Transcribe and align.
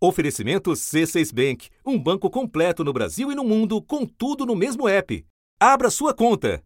Oferecimento 0.00 0.70
C6 0.70 1.34
Bank, 1.34 1.68
um 1.84 1.98
banco 1.98 2.30
completo 2.30 2.84
no 2.84 2.92
Brasil 2.92 3.32
e 3.32 3.34
no 3.34 3.42
mundo, 3.42 3.82
com 3.82 4.06
tudo 4.06 4.46
no 4.46 4.54
mesmo 4.54 4.88
app. 4.88 5.26
Abra 5.58 5.90
sua 5.90 6.14
conta. 6.14 6.62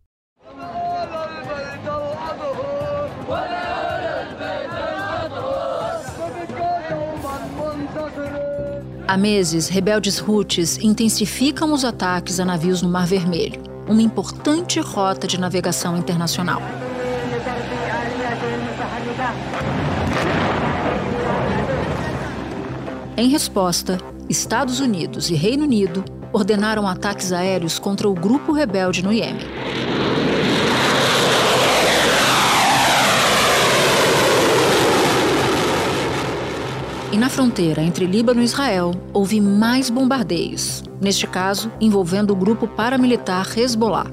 Há 9.09 9.17
meses, 9.17 9.69
rebeldes 9.69 10.21
Houthis 10.21 10.77
intensificam 10.77 11.73
os 11.73 11.87
ataques 11.87 12.39
a 12.39 12.45
navios 12.45 12.83
no 12.83 12.89
Mar 12.91 13.07
Vermelho, 13.07 13.63
uma 13.89 14.03
importante 14.03 14.79
rota 14.79 15.27
de 15.27 15.41
navegação 15.41 15.97
internacional. 15.97 16.61
Em 23.23 23.29
resposta, 23.29 23.99
Estados 24.29 24.81
Unidos 24.81 25.31
e 25.31 25.35
Reino 25.37 25.63
Unido 25.63 26.05
ordenaram 26.33 26.89
ataques 26.89 27.31
aéreos 27.31 27.79
contra 27.79 28.09
o 28.09 28.15
grupo 28.15 28.51
rebelde 28.51 29.01
no 29.01 29.13
Iêmen. 29.13 29.47
E 37.13 37.17
na 37.17 37.29
fronteira 37.29 37.81
entre 37.81 38.07
Líbano 38.07 38.41
e 38.43 38.45
Israel, 38.45 38.91
houve 39.13 39.41
mais 39.41 39.89
bombardeios, 39.89 40.83
neste 41.01 41.29
caso 41.29 41.71
envolvendo 41.81 42.33
o 42.33 42.37
grupo 42.37 42.67
paramilitar 42.67 43.57
Hezbollah. 43.57 44.11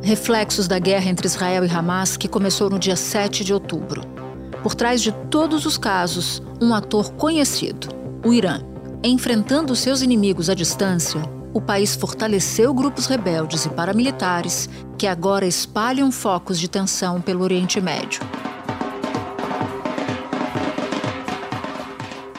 Reflexos 0.00 0.66
da 0.66 0.78
guerra 0.78 1.10
entre 1.10 1.26
Israel 1.26 1.62
e 1.66 1.70
Hamas 1.70 2.16
que 2.16 2.26
começou 2.26 2.70
no 2.70 2.78
dia 2.78 2.96
7 2.96 3.44
de 3.44 3.52
outubro. 3.52 4.17
Por 4.62 4.74
trás 4.74 5.00
de 5.00 5.12
todos 5.30 5.66
os 5.66 5.78
casos, 5.78 6.42
um 6.60 6.74
ator 6.74 7.12
conhecido, 7.12 7.88
o 8.24 8.32
Irã. 8.32 8.60
Enfrentando 9.04 9.76
seus 9.76 10.02
inimigos 10.02 10.50
à 10.50 10.54
distância, 10.54 11.22
o 11.54 11.60
país 11.60 11.94
fortaleceu 11.94 12.74
grupos 12.74 13.06
rebeldes 13.06 13.64
e 13.64 13.68
paramilitares 13.68 14.68
que 14.98 15.06
agora 15.06 15.46
espalham 15.46 16.10
focos 16.10 16.58
de 16.58 16.68
tensão 16.68 17.20
pelo 17.20 17.44
Oriente 17.44 17.80
Médio. 17.80 18.20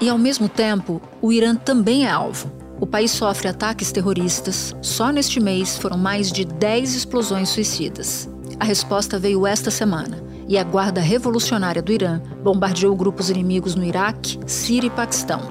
E 0.02 0.09
ao 0.09 0.17
mesmo 0.17 0.50
tempo, 0.50 1.02
o 1.22 1.31
Irã 1.31 1.56
também 1.56 2.06
é 2.06 2.11
alvo. 2.11 2.52
O 2.81 2.88
país 2.88 3.11
sofre 3.11 3.48
ataques 3.48 3.92
terroristas. 3.92 4.76
Só 4.81 5.09
neste 5.09 5.39
mês 5.39 5.78
foram 5.78 5.98
mais 5.98 6.31
de 6.31 6.44
10 6.44 6.95
explosões 6.95 7.50
suicidas. 7.50 8.30
A 8.59 8.66
resposta 8.66 9.17
veio 9.17 9.48
esta 9.48 9.72
semana 9.72 10.28
e 10.50 10.58
a 10.58 10.64
Guarda 10.64 11.00
Revolucionária 11.00 11.80
do 11.80 11.92
Irã 11.92 12.19
bombardeou 12.44 12.95
grupos 12.95 13.30
inimigos 13.30 13.75
no 13.75 13.83
Iraque, 13.83 14.39
Síria 14.47 14.88
e 14.88 14.89
Paquistão, 14.89 15.42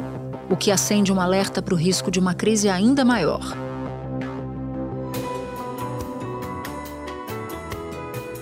o 0.50 0.56
que 0.56 0.72
acende 0.72 1.12
um 1.12 1.20
alerta 1.20 1.62
para 1.62 1.72
o 1.72 1.76
risco 1.76 2.10
de 2.10 2.18
uma 2.18 2.34
crise 2.34 2.68
ainda 2.68 3.04
maior. 3.04 3.56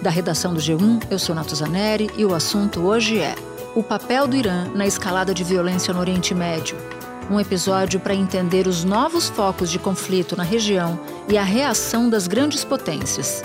Da 0.00 0.08
redação 0.08 0.54
do 0.54 0.60
G1, 0.60 1.02
eu 1.10 1.18
sou 1.18 1.34
Nato 1.34 1.54
Zaneri 1.54 2.08
e 2.16 2.24
o 2.24 2.34
assunto 2.34 2.80
hoje 2.80 3.18
é 3.18 3.34
o 3.74 3.82
papel 3.82 4.26
do 4.26 4.34
Irã 4.34 4.66
na 4.74 4.86
escalada 4.86 5.34
de 5.34 5.44
violência 5.44 5.92
no 5.92 6.00
Oriente 6.00 6.34
Médio. 6.34 6.78
Um 7.30 7.38
episódio 7.38 8.00
para 8.00 8.14
entender 8.14 8.66
os 8.66 8.82
novos 8.82 9.28
focos 9.28 9.70
de 9.70 9.78
conflito 9.78 10.34
na 10.36 10.44
região 10.44 10.98
e 11.28 11.36
a 11.36 11.42
reação 11.42 12.08
das 12.08 12.26
grandes 12.26 12.64
potências, 12.64 13.42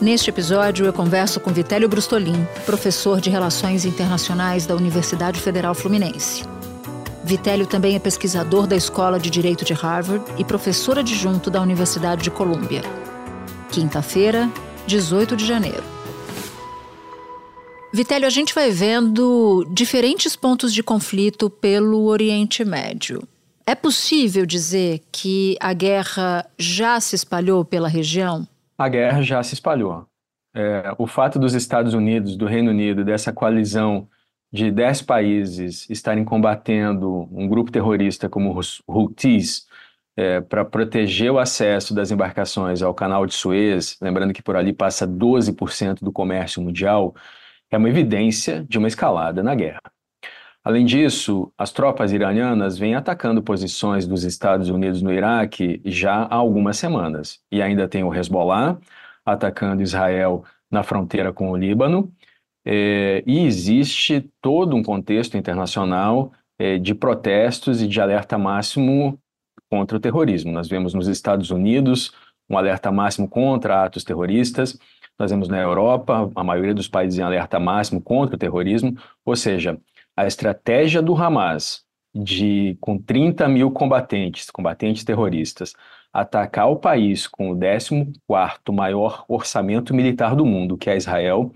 Neste 0.00 0.28
episódio, 0.28 0.84
eu 0.84 0.92
converso 0.92 1.38
com 1.38 1.52
Vitélio 1.52 1.88
Brustolin, 1.88 2.46
professor 2.66 3.20
de 3.20 3.30
Relações 3.30 3.84
Internacionais 3.84 4.66
da 4.66 4.74
Universidade 4.74 5.40
Federal 5.40 5.72
Fluminense. 5.72 6.42
Vitélio 7.22 7.66
também 7.66 7.94
é 7.94 7.98
pesquisador 8.00 8.66
da 8.66 8.74
Escola 8.74 9.20
de 9.20 9.30
Direito 9.30 9.64
de 9.64 9.72
Harvard 9.72 10.24
e 10.36 10.44
professor 10.44 10.98
adjunto 10.98 11.48
da 11.48 11.62
Universidade 11.62 12.24
de 12.24 12.30
Colômbia. 12.30 12.82
Quinta-feira, 13.70 14.50
18 14.86 15.36
de 15.36 15.46
janeiro. 15.46 15.82
Vitélio, 17.92 18.26
a 18.26 18.30
gente 18.30 18.52
vai 18.52 18.72
vendo 18.72 19.64
diferentes 19.70 20.34
pontos 20.34 20.74
de 20.74 20.82
conflito 20.82 21.48
pelo 21.48 22.06
Oriente 22.06 22.64
Médio. 22.64 23.22
É 23.64 23.76
possível 23.76 24.44
dizer 24.44 25.00
que 25.12 25.56
a 25.60 25.72
guerra 25.72 26.44
já 26.58 26.98
se 27.00 27.14
espalhou 27.14 27.64
pela 27.64 27.88
região? 27.88 28.46
A 28.76 28.88
guerra 28.88 29.22
já 29.22 29.42
se 29.42 29.54
espalhou. 29.54 30.06
É, 30.54 30.94
o 30.98 31.06
fato 31.06 31.38
dos 31.38 31.54
Estados 31.54 31.94
Unidos, 31.94 32.36
do 32.36 32.46
Reino 32.46 32.70
Unido, 32.70 33.04
dessa 33.04 33.32
coalizão 33.32 34.08
de 34.52 34.70
dez 34.70 35.02
países 35.02 35.88
estarem 35.90 36.24
combatendo 36.24 37.28
um 37.32 37.48
grupo 37.48 37.72
terrorista 37.72 38.28
como 38.28 38.56
os 38.56 38.80
Houthis 38.86 39.66
é, 40.16 40.40
para 40.40 40.64
proteger 40.64 41.32
o 41.32 41.38
acesso 41.40 41.92
das 41.92 42.10
embarcações 42.12 42.82
ao 42.82 42.94
canal 42.94 43.26
de 43.26 43.34
Suez, 43.34 43.96
lembrando 44.00 44.32
que 44.32 44.42
por 44.42 44.56
ali 44.56 44.72
passa 44.72 45.08
12% 45.08 46.04
do 46.04 46.12
comércio 46.12 46.62
mundial, 46.62 47.14
é 47.70 47.76
uma 47.76 47.88
evidência 47.88 48.64
de 48.68 48.78
uma 48.78 48.86
escalada 48.88 49.42
na 49.42 49.54
guerra. 49.56 49.93
Além 50.64 50.86
disso, 50.86 51.52
as 51.58 51.70
tropas 51.70 52.10
iranianas 52.10 52.78
vêm 52.78 52.94
atacando 52.94 53.42
posições 53.42 54.06
dos 54.06 54.24
Estados 54.24 54.70
Unidos 54.70 55.02
no 55.02 55.12
Iraque 55.12 55.82
já 55.84 56.22
há 56.22 56.34
algumas 56.36 56.78
semanas. 56.78 57.38
E 57.52 57.60
ainda 57.60 57.86
tem 57.86 58.02
o 58.02 58.14
Hezbollah 58.14 58.78
atacando 59.26 59.82
Israel 59.82 60.42
na 60.70 60.82
fronteira 60.82 61.34
com 61.34 61.50
o 61.50 61.56
Líbano. 61.56 62.10
É, 62.64 63.22
e 63.26 63.40
existe 63.44 64.30
todo 64.40 64.74
um 64.74 64.82
contexto 64.82 65.36
internacional 65.36 66.32
é, 66.58 66.78
de 66.78 66.94
protestos 66.94 67.82
e 67.82 67.86
de 67.86 68.00
alerta 68.00 68.38
máximo 68.38 69.18
contra 69.68 69.98
o 69.98 70.00
terrorismo. 70.00 70.50
Nós 70.50 70.66
vemos 70.66 70.94
nos 70.94 71.08
Estados 71.08 71.50
Unidos 71.50 72.12
um 72.48 72.56
alerta 72.56 72.90
máximo 72.90 73.28
contra 73.28 73.84
atos 73.84 74.02
terroristas. 74.02 74.78
Nós 75.18 75.30
vemos 75.30 75.46
na 75.46 75.60
Europa 75.60 76.30
a 76.34 76.42
maioria 76.42 76.74
dos 76.74 76.88
países 76.88 77.18
em 77.18 77.22
alerta 77.22 77.60
máximo 77.60 78.00
contra 78.00 78.36
o 78.36 78.38
terrorismo. 78.38 78.96
Ou 79.26 79.36
seja, 79.36 79.78
a 80.16 80.26
estratégia 80.26 81.02
do 81.02 81.14
Hamas 81.16 81.84
de, 82.14 82.76
com 82.80 82.98
30 82.98 83.48
mil 83.48 83.70
combatentes, 83.70 84.50
combatentes 84.50 85.04
terroristas, 85.04 85.74
atacar 86.12 86.70
o 86.70 86.76
país 86.76 87.26
com 87.26 87.50
o 87.50 87.56
14º 87.56 88.72
maior 88.72 89.24
orçamento 89.28 89.92
militar 89.92 90.36
do 90.36 90.46
mundo, 90.46 90.78
que 90.78 90.88
é 90.88 90.96
Israel, 90.96 91.52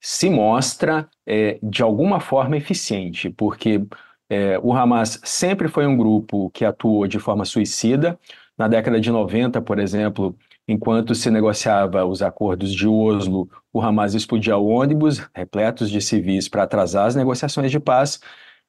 se 0.00 0.28
mostra 0.28 1.08
é, 1.26 1.58
de 1.62 1.82
alguma 1.82 2.20
forma 2.20 2.56
eficiente, 2.56 3.30
porque 3.30 3.82
é, 4.28 4.58
o 4.58 4.72
Hamas 4.74 5.18
sempre 5.24 5.68
foi 5.68 5.86
um 5.86 5.96
grupo 5.96 6.50
que 6.50 6.64
atuou 6.64 7.06
de 7.06 7.18
forma 7.18 7.44
suicida. 7.44 8.18
Na 8.58 8.68
década 8.68 9.00
de 9.00 9.10
90, 9.10 9.60
por 9.62 9.78
exemplo, 9.78 10.36
Enquanto 10.68 11.14
se 11.14 11.30
negociava 11.30 12.04
os 12.04 12.22
acordos 12.22 12.72
de 12.72 12.88
Oslo, 12.88 13.48
o 13.72 13.80
Hamas 13.80 14.14
explodia 14.14 14.56
ônibus 14.56 15.18
repletos 15.32 15.88
de 15.90 16.00
civis 16.00 16.48
para 16.48 16.64
atrasar 16.64 17.06
as 17.06 17.14
negociações 17.14 17.70
de 17.70 17.78
paz. 17.78 18.20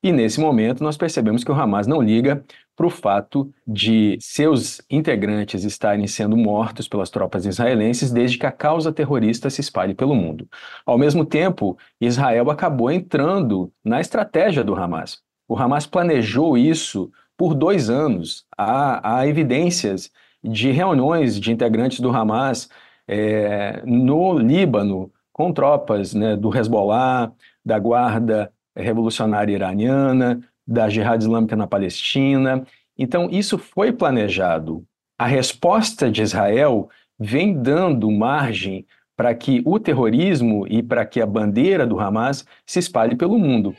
E 0.04 0.12
nesse 0.12 0.40
momento 0.40 0.84
nós 0.84 0.96
percebemos 0.96 1.44
que 1.44 1.52
o 1.52 1.56
Hamas 1.56 1.88
não 1.88 2.00
liga 2.02 2.44
para 2.76 2.86
o 2.86 2.92
fato 2.92 3.52
de 3.66 4.16
seus 4.22 4.80
integrantes 4.88 5.64
estarem 5.64 6.06
sendo 6.06 6.38
mortos 6.38 6.88
pelas 6.88 7.10
tropas 7.10 7.48
israelenses 7.48 8.12
desde 8.12 8.38
que 8.38 8.46
a 8.46 8.52
causa 8.52 8.94
terrorista 8.94 9.50
se 9.50 9.62
espalhe 9.62 9.96
pelo 9.96 10.14
mundo. 10.14 10.48
Ao 10.86 11.00
mesmo 11.00 11.26
tempo, 11.26 11.76
Israel 12.00 12.52
acabou 12.52 12.92
entrando 12.92 13.74
na 13.84 14.00
estratégia 14.00 14.64
do 14.64 14.76
Hamas. 14.76 15.24
O 15.48 15.58
Hamas 15.58 15.88
planejou 15.88 16.56
isso 16.56 17.12
por 17.36 17.56
dois 17.56 17.90
anos. 17.90 18.46
Há, 18.56 19.18
há 19.18 19.28
evidências 19.28 20.12
de 20.48 20.72
reuniões 20.72 21.40
de 21.40 21.52
integrantes 21.52 22.00
do 22.00 22.10
Hamas 22.10 22.70
é, 23.08 23.82
no 23.86 24.38
Líbano 24.38 25.12
com 25.32 25.54
tropas 25.54 26.14
né, 26.14 26.36
do 26.36 26.56
Hezbollah, 26.56 27.32
da 27.64 27.78
Guarda 27.78 28.52
Revolucionária 28.76 29.54
Iraniana, 29.54 30.40
da 30.66 30.90
Jihad 30.90 31.22
Islâmica 31.22 31.56
na 31.56 31.68
Palestina. 31.68 32.64
Então, 32.98 33.30
isso 33.30 33.58
foi 33.58 33.92
planejado. 33.92 34.84
A 35.18 35.28
resposta 35.28 36.10
de 36.10 36.22
Israel 36.22 36.90
vem 37.20 37.54
dando 37.54 38.10
margem 38.12 38.86
para 39.16 39.34
que 39.34 39.62
o 39.66 39.80
terrorismo 39.80 40.68
e 40.68 40.84
para 40.84 41.06
que 41.06 41.20
a 41.20 41.26
bandeira 41.26 41.88
do 41.88 42.00
Hamas 42.00 42.46
se 42.66 42.78
espalhe 42.78 43.16
pelo 43.16 43.40
mundo. 43.40 43.76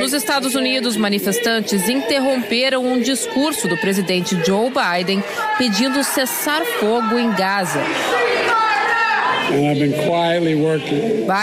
Nos 0.00 0.12
Estados 0.12 0.54
Unidos, 0.54 0.96
manifestantes 0.96 1.88
interromperam 1.88 2.84
um 2.84 3.00
discurso 3.00 3.68
do 3.68 3.76
presidente 3.76 4.36
Joe 4.44 4.70
Biden 4.70 5.22
pedindo 5.56 6.02
cessar 6.02 6.64
fogo 6.64 7.18
em 7.18 7.30
Gaza. 7.34 7.80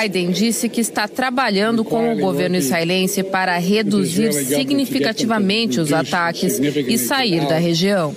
Biden 0.01 0.31
disse 0.31 0.67
que 0.67 0.81
está 0.81 1.07
trabalhando 1.07 1.85
com 1.85 2.11
o 2.13 2.19
governo 2.19 2.57
israelense 2.57 3.23
para 3.23 3.57
reduzir 3.57 4.33
significativamente 4.33 5.79
os 5.79 5.93
ataques 5.93 6.59
e 6.59 6.97
sair 6.97 7.47
da 7.47 7.57
região. 7.57 8.13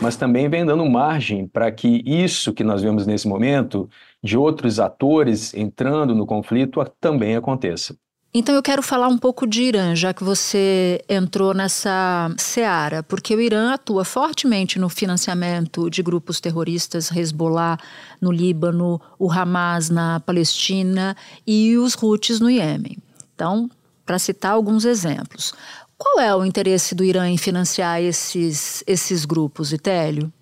mas 0.00 0.16
também 0.16 0.48
vem 0.48 0.64
dando 0.64 0.84
margem 0.84 1.46
para 1.46 1.70
que 1.72 2.02
isso 2.04 2.52
que 2.52 2.62
nós 2.62 2.82
vemos 2.82 3.06
nesse 3.06 3.26
momento, 3.26 3.88
de 4.22 4.36
outros 4.36 4.78
atores 4.78 5.54
entrando 5.54 6.14
no 6.14 6.26
conflito, 6.26 6.84
também 7.00 7.36
aconteça. 7.36 7.96
Então 8.36 8.52
eu 8.52 8.62
quero 8.62 8.82
falar 8.82 9.06
um 9.06 9.16
pouco 9.16 9.46
de 9.46 9.62
Irã, 9.62 9.94
já 9.94 10.12
que 10.12 10.24
você 10.24 11.00
entrou 11.08 11.54
nessa 11.54 12.34
seara, 12.36 13.00
porque 13.00 13.32
o 13.32 13.40
Irã 13.40 13.72
atua 13.72 14.04
fortemente 14.04 14.76
no 14.76 14.88
financiamento 14.88 15.88
de 15.88 16.02
grupos 16.02 16.40
terroristas, 16.40 17.12
Hezbollah 17.12 17.78
no 18.20 18.32
Líbano, 18.32 19.00
o 19.20 19.30
Hamas 19.30 19.88
na 19.88 20.18
Palestina 20.18 21.16
e 21.46 21.76
os 21.78 21.96
Houthis 21.96 22.40
no 22.40 22.50
Iêmen. 22.50 22.98
Então, 23.32 23.70
para 24.04 24.18
citar 24.18 24.50
alguns 24.50 24.84
exemplos. 24.84 25.54
Qual 25.96 26.18
é 26.18 26.34
o 26.34 26.44
interesse 26.44 26.92
do 26.92 27.04
Irã 27.04 27.28
em 27.28 27.38
financiar 27.38 28.02
esses, 28.02 28.82
esses 28.84 29.24
grupos, 29.24 29.72
Itélio? 29.72 30.32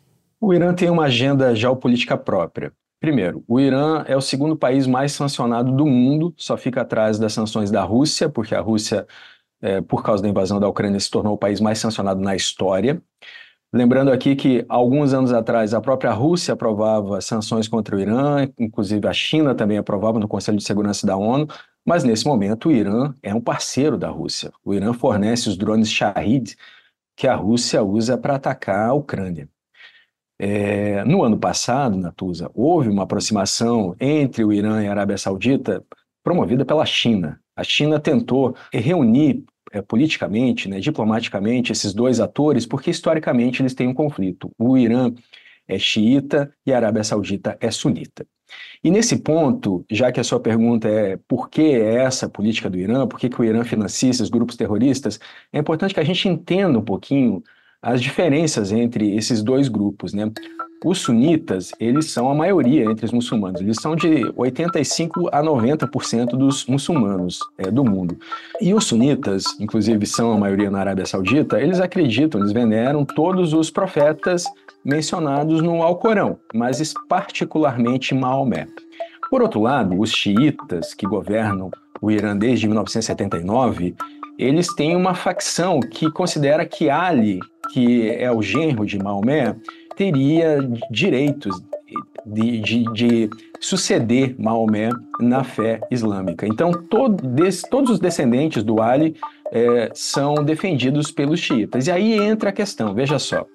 O 0.41 0.55
Irã 0.55 0.73
tem 0.73 0.89
uma 0.89 1.05
agenda 1.05 1.55
geopolítica 1.55 2.17
própria. 2.17 2.73
Primeiro, 3.03 3.43
o 3.49 3.59
Irã 3.59 4.05
é 4.07 4.17
o 4.17 4.21
segundo 4.21 4.57
país 4.57 4.87
mais 4.87 5.11
sancionado 5.11 5.73
do 5.73 5.85
mundo, 5.85 6.33
só 6.37 6.57
fica 6.57 6.83
atrás 6.83 7.19
das 7.19 7.33
sanções 7.33 7.69
da 7.69 7.83
Rússia, 7.83 8.29
porque 8.29 8.55
a 8.55 8.61
Rússia, 8.61 9.09
é, 9.61 9.81
por 9.81 10.05
causa 10.05 10.23
da 10.23 10.29
invasão 10.29 10.61
da 10.61 10.69
Ucrânia, 10.69 11.01
se 11.01 11.11
tornou 11.11 11.35
o 11.35 11.37
país 11.37 11.61
mais 11.61 11.81
sancionado 11.81 12.21
na 12.21 12.37
história. 12.37 13.03
Lembrando 13.73 14.13
aqui 14.13 14.37
que, 14.37 14.65
alguns 14.69 15.13
anos 15.13 15.33
atrás, 15.33 15.75
a 15.75 15.81
própria 15.81 16.13
Rússia 16.13 16.55
aprovava 16.55 17.21
sanções 17.21 17.67
contra 17.67 17.97
o 17.97 18.01
Irã, 18.01 18.49
inclusive 18.57 19.09
a 19.09 19.13
China 19.13 19.53
também 19.53 19.79
aprovava 19.79 20.21
no 20.21 20.29
Conselho 20.29 20.59
de 20.59 20.65
Segurança 20.65 21.05
da 21.05 21.17
ONU, 21.17 21.49
mas 21.85 22.05
nesse 22.05 22.25
momento 22.25 22.69
o 22.69 22.73
Irã 22.73 23.13
é 23.21 23.35
um 23.35 23.41
parceiro 23.41 23.99
da 23.99 24.11
Rússia. 24.11 24.53
O 24.65 24.73
Irã 24.73 24.93
fornece 24.93 25.49
os 25.49 25.57
drones 25.57 25.91
Shahid 25.91 26.57
que 27.17 27.27
a 27.27 27.35
Rússia 27.35 27.83
usa 27.83 28.17
para 28.17 28.37
atacar 28.37 28.91
a 28.91 28.95
Ucrânia. 28.95 29.49
É, 30.45 31.05
no 31.05 31.23
ano 31.23 31.39
passado, 31.39 31.97
Natuza, 31.97 32.51
houve 32.53 32.89
uma 32.89 33.05
aproximação 33.05 33.95
entre 34.01 34.43
o 34.43 34.53
Irã 34.53 34.83
e 34.83 34.89
a 34.89 34.91
Arábia 34.91 35.17
Saudita 35.17 35.85
promovida 36.21 36.65
pela 36.65 36.85
China. 36.85 37.41
A 37.55 37.63
China 37.63 38.01
tentou 38.01 38.57
reunir 38.73 39.45
é, 39.73 39.81
politicamente, 39.81 40.69
né, 40.69 40.81
diplomaticamente, 40.81 41.71
esses 41.71 41.95
dois 41.95 42.19
atores, 42.19 42.67
porque 42.67 42.91
historicamente 42.91 43.63
eles 43.63 43.73
têm 43.73 43.87
um 43.87 43.95
conflito. 43.95 44.51
O 44.59 44.77
Irã 44.77 45.13
é 45.69 45.79
xiita 45.79 46.53
e 46.67 46.73
a 46.73 46.77
Arábia 46.77 47.05
Saudita 47.05 47.57
é 47.61 47.71
sunita. 47.71 48.27
E 48.83 48.91
nesse 48.91 49.19
ponto, 49.19 49.85
já 49.89 50.11
que 50.11 50.19
a 50.19 50.25
sua 50.25 50.41
pergunta 50.41 50.89
é 50.89 51.17
por 51.29 51.51
que 51.51 51.63
é 51.63 52.03
essa 52.03 52.29
política 52.29 52.69
do 52.69 52.77
Irã, 52.77 53.07
por 53.07 53.17
que, 53.17 53.29
que 53.29 53.41
o 53.41 53.45
Irã 53.45 53.63
financia 53.63 54.11
esses 54.11 54.29
grupos 54.29 54.57
terroristas, 54.57 55.21
é 55.53 55.61
importante 55.61 55.95
que 55.95 56.01
a 56.01 56.05
gente 56.05 56.29
entenda 56.29 56.81
um 56.81 56.85
pouquinho 56.85 57.45
as 57.83 58.01
diferenças 58.01 58.71
entre 58.71 59.17
esses 59.17 59.43
dois 59.43 59.69
grupos, 59.69 60.15
né? 60.15 60.31
Os 60.85 60.99
sunitas, 60.99 61.71
eles 61.79 62.11
são 62.11 62.29
a 62.29 62.35
maioria 62.35 62.85
entre 62.85 63.05
os 63.07 63.13
muçulmanos, 63.13 63.61
eles 63.61 63.77
são 63.81 63.95
de 63.95 64.33
85 64.37 65.29
a 65.33 65.41
90% 65.41 66.31
dos 66.31 66.67
muçulmanos 66.67 67.39
é, 67.57 67.71
do 67.71 67.85
mundo. 67.85 68.19
E 68.61 68.75
os 68.75 68.85
sunitas, 68.87 69.45
inclusive 69.61 70.07
são 70.07 70.33
a 70.33 70.39
maioria 70.39 70.71
na 70.71 70.81
Arábia 70.81 71.07
Saudita, 71.07 71.61
eles 71.61 71.81
acreditam, 71.81 72.41
eles 72.41 72.53
veneram 72.53 73.05
todos 73.05 73.53
os 73.53 73.71
profetas 73.71 74.45
mencionados 74.85 75.63
no 75.63 75.83
Alcorão, 75.83 76.39
mas 76.53 76.93
particularmente 77.09 78.13
Maomé. 78.13 78.67
Por 79.31 79.41
outro 79.41 79.61
lado, 79.61 79.99
os 79.99 80.11
xiitas, 80.11 80.95
que 80.95 81.07
governam 81.07 81.71
o 82.01 82.11
Irã 82.11 82.37
desde 82.37 82.67
1979, 82.67 83.95
eles 84.37 84.75
têm 84.75 84.97
uma 84.97 85.15
facção 85.15 85.79
que 85.79 86.11
considera 86.11 86.67
que 86.67 86.91
Ali 86.91 87.39
que 87.73 88.11
é 88.11 88.31
o 88.31 88.43
genro 88.43 88.85
de 88.85 88.99
Maomé, 88.99 89.57
teria 89.97 90.59
direitos 90.91 91.63
de, 92.25 92.61
de, 92.61 92.93
de, 92.93 93.31
suceder 93.59 94.35
Maomé 94.39 94.91
na 95.21 95.45
fé 95.45 95.81
islâmica. 95.91 96.47
Então, 96.47 96.73
todo, 96.73 97.27
des, 97.27 97.63
todos 97.63 97.91
os 97.91 97.99
descendentes 97.99 98.63
do 98.63 98.81
Ali 98.81 99.17
é, 99.51 99.91
são 99.95 100.35
defendidos 100.35 101.11
pelos 101.11 101.41
xiitas. 101.41 101.87
E 101.87 101.91
aí 101.91 102.19
entra 102.19 102.51
a 102.51 102.53
questão, 102.53 102.95
veja 102.95 103.19
só. 103.19 103.47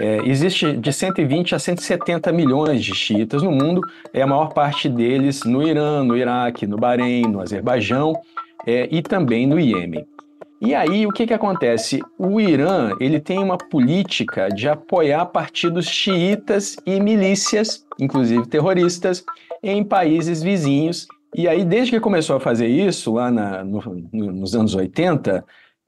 É, 0.00 0.18
existe 0.24 0.76
de 0.76 0.92
120 0.92 1.54
a 1.54 1.58
170 1.58 2.32
milhões 2.32 2.84
de 2.84 2.94
xiitas 2.94 3.42
no 3.42 3.50
mundo, 3.50 3.80
é 4.12 4.22
a 4.22 4.26
maior 4.26 4.52
parte 4.52 4.88
deles 4.88 5.42
no 5.44 5.66
Irã, 5.66 6.04
no 6.04 6.16
Iraque, 6.16 6.66
no 6.66 6.76
Bahrein, 6.76 7.22
no 7.22 7.40
Azerbaijão 7.40 8.14
é, 8.66 8.88
e 8.90 9.02
também 9.02 9.46
no 9.46 9.58
Iêmen. 9.58 10.06
E 10.60 10.74
aí, 10.74 11.06
o 11.06 11.12
que, 11.12 11.26
que 11.26 11.34
acontece? 11.34 12.02
O 12.18 12.40
Irã 12.40 12.90
ele 12.98 13.20
tem 13.20 13.38
uma 13.38 13.56
política 13.56 14.48
de 14.48 14.68
apoiar 14.68 15.24
partidos 15.26 15.86
xiitas 15.86 16.76
e 16.84 16.98
milícias, 16.98 17.86
inclusive 17.98 18.46
terroristas, 18.46 19.24
em 19.62 19.84
países 19.84 20.42
vizinhos. 20.42 21.06
E 21.34 21.46
aí, 21.46 21.64
desde 21.64 21.92
que 21.92 22.00
começou 22.00 22.36
a 22.36 22.40
fazer 22.40 22.66
isso, 22.66 23.14
lá 23.14 23.30
na, 23.30 23.62
no, 23.62 23.80
no, 24.12 24.32
nos 24.32 24.54
anos 24.56 24.74
80, 24.74 25.44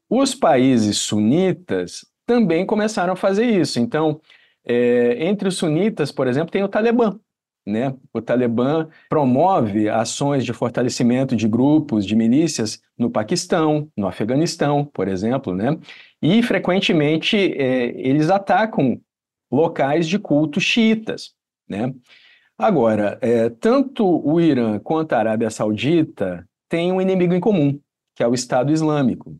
os 0.09 0.35
países 0.35 0.99
sunitas 0.99 2.07
também 2.25 2.65
começaram 2.65 3.15
a 3.15 3.17
fazer 3.17 3.47
isso. 3.47 3.81
Então, 3.81 4.21
é, 4.65 5.27
entre 5.27 5.49
os 5.49 5.57
sunitas, 5.57 6.13
por 6.13 6.29
exemplo, 6.29 6.53
tem 6.53 6.63
o 6.63 6.69
Talibã. 6.69 7.19
Né? 7.67 7.95
O 8.13 8.23
Talibã 8.23 8.89
promove 9.09 9.89
ações 9.89 10.45
de 10.45 10.53
fortalecimento 10.53 11.37
de 11.37 11.47
grupos 11.47 12.07
de 12.07 12.17
milícias 12.17 12.81
no 12.99 13.11
Paquistão, 13.11 13.89
no 13.97 14.07
Afeganistão, 14.07 14.85
por 14.85 15.07
exemplo, 15.09 15.55
né? 15.55 15.79
e 16.23 16.43
frequentemente 16.43 17.37
é, 17.37 17.93
eles 18.01 18.31
atacam 18.31 19.01
locais 19.53 20.09
de 20.09 20.19
culto 20.19 20.61
xiitas. 20.61 21.35
Né? 21.69 21.93
Agora, 22.59 23.19
é, 23.21 23.49
tanto 23.49 24.05
o 24.07 24.41
Irã 24.41 24.79
quanto 24.79 25.13
a 25.13 25.19
Arábia 25.19 25.51
Saudita 25.51 26.47
têm 26.69 26.93
um 26.93 27.01
inimigo 27.01 27.35
em 27.35 27.41
comum, 27.41 27.79
que 28.15 28.23
é 28.23 28.29
o 28.29 28.35
Estado 28.35 28.73
Islâmico. 28.73 29.37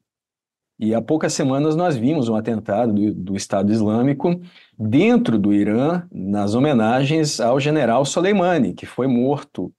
E 0.83 0.95
há 0.95 1.03
poucas 1.03 1.35
semanas 1.35 1.77
nós 1.77 1.95
vimos 1.95 2.31
um 2.31 2.35
atentado 2.35 2.91
do, 2.95 3.13
do, 3.13 3.37
Estado 3.37 3.71
Islâmico 3.71 4.41
dentro 4.79 5.39
do 5.39 5.53
Irã, 5.53 6.05
nas 6.11 6.55
homenagens 6.55 7.39
ao 7.39 7.61
general 7.61 8.03
Soleimani, 8.07 8.73
que 8.73 8.87
foi 8.87 9.07
morto 9.07 9.71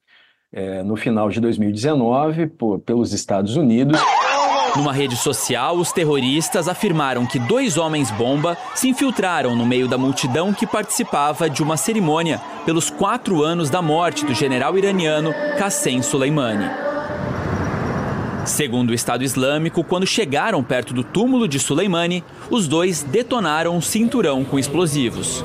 é, 0.54 0.84
no 0.84 0.96
final 0.96 1.28
de 1.28 1.42
2019 1.42 2.46
por, 2.46 2.78
pelos 2.82 3.14
Estados 3.14 3.56
Unidos. 3.56 4.00
Numa 4.76 4.94
rede 4.94 5.16
social, 5.16 5.76
os 5.76 5.92
terroristas 5.92 6.68
afirmaram 6.68 7.26
que 7.26 7.40
dois 7.40 7.80
homens-bomba 7.80 8.56
se 8.76 8.88
infiltraram 8.88 9.56
no 9.56 9.66
meio 9.66 9.88
da 9.88 9.98
multidão 9.98 10.54
que 10.54 10.68
participava 10.68 11.50
de 11.50 11.64
uma 11.64 11.78
cerimônia 11.78 12.40
pelos 12.64 12.92
quatro 12.92 13.44
anos 13.44 13.72
da 13.72 13.82
morte 13.82 14.24
do 14.24 14.36
general 14.36 14.78
iraniano 14.78 15.34
Qassem 15.58 16.04
Soleimani. 16.04 16.91
Segundo 18.46 18.90
o 18.90 18.94
Estado 18.94 19.24
Islâmico, 19.24 19.84
quando 19.84 20.06
chegaram 20.06 20.64
perto 20.64 20.94
do 20.94 21.04
túmulo 21.04 21.48
de 21.48 21.60
Soleimani, 21.60 22.24
os 22.50 22.68
dois 22.68 23.04
detonaram 23.04 23.76
um 23.76 23.82
cinturão 23.82 24.44
com 24.44 24.58
explosivos. 24.58 25.44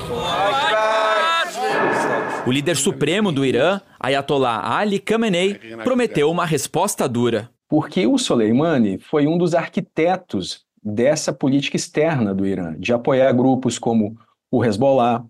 O 2.45 2.51
líder 2.51 2.75
supremo 2.75 3.31
do 3.31 3.45
Irã, 3.45 3.79
Ayatollah 3.99 4.77
Ali 4.77 4.99
Khamenei, 4.99 5.55
prometeu 5.83 6.31
uma 6.31 6.45
resposta 6.45 7.07
dura. 7.07 7.49
Porque 7.69 8.07
o 8.07 8.17
Soleimani 8.17 8.97
foi 8.97 9.27
um 9.27 9.37
dos 9.37 9.53
arquitetos 9.53 10.65
dessa 10.81 11.33
política 11.33 11.75
externa 11.75 12.33
do 12.33 12.45
Irã, 12.45 12.75
de 12.79 12.93
apoiar 12.93 13.31
grupos 13.33 13.77
como 13.77 14.17
o 14.49 14.63
Hezbollah 14.63 15.23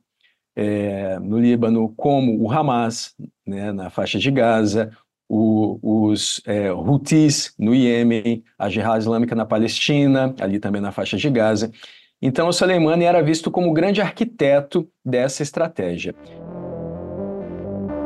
é, 0.56 1.20
no 1.20 1.40
Líbano, 1.40 1.94
como 1.98 2.40
o 2.42 2.52
Hamas 2.52 3.16
né, 3.46 3.72
na 3.72 3.90
faixa 3.90 4.20
de 4.20 4.30
Gaza, 4.32 4.92
o, 5.30 5.80
os 5.82 6.42
é, 6.46 6.72
Houthis 6.72 7.54
no 7.58 7.76
Iêmen, 7.76 8.44
a 8.58 8.70
Jihad 8.70 9.00
Islâmica 9.00 9.36
na 9.36 9.46
Palestina, 9.46 10.34
ali 10.40 10.60
também 10.60 10.82
na 10.82 10.92
faixa 10.92 11.18
de 11.18 11.30
Gaza. 11.30 11.72
Então, 12.22 12.48
o 12.48 12.54
Soleimani 12.54 13.06
era 13.06 13.22
visto 13.22 13.52
como 13.52 13.70
o 13.70 13.74
grande 13.74 14.02
arquiteto 14.02 14.88
dessa 15.06 15.44
estratégia. 15.44 16.16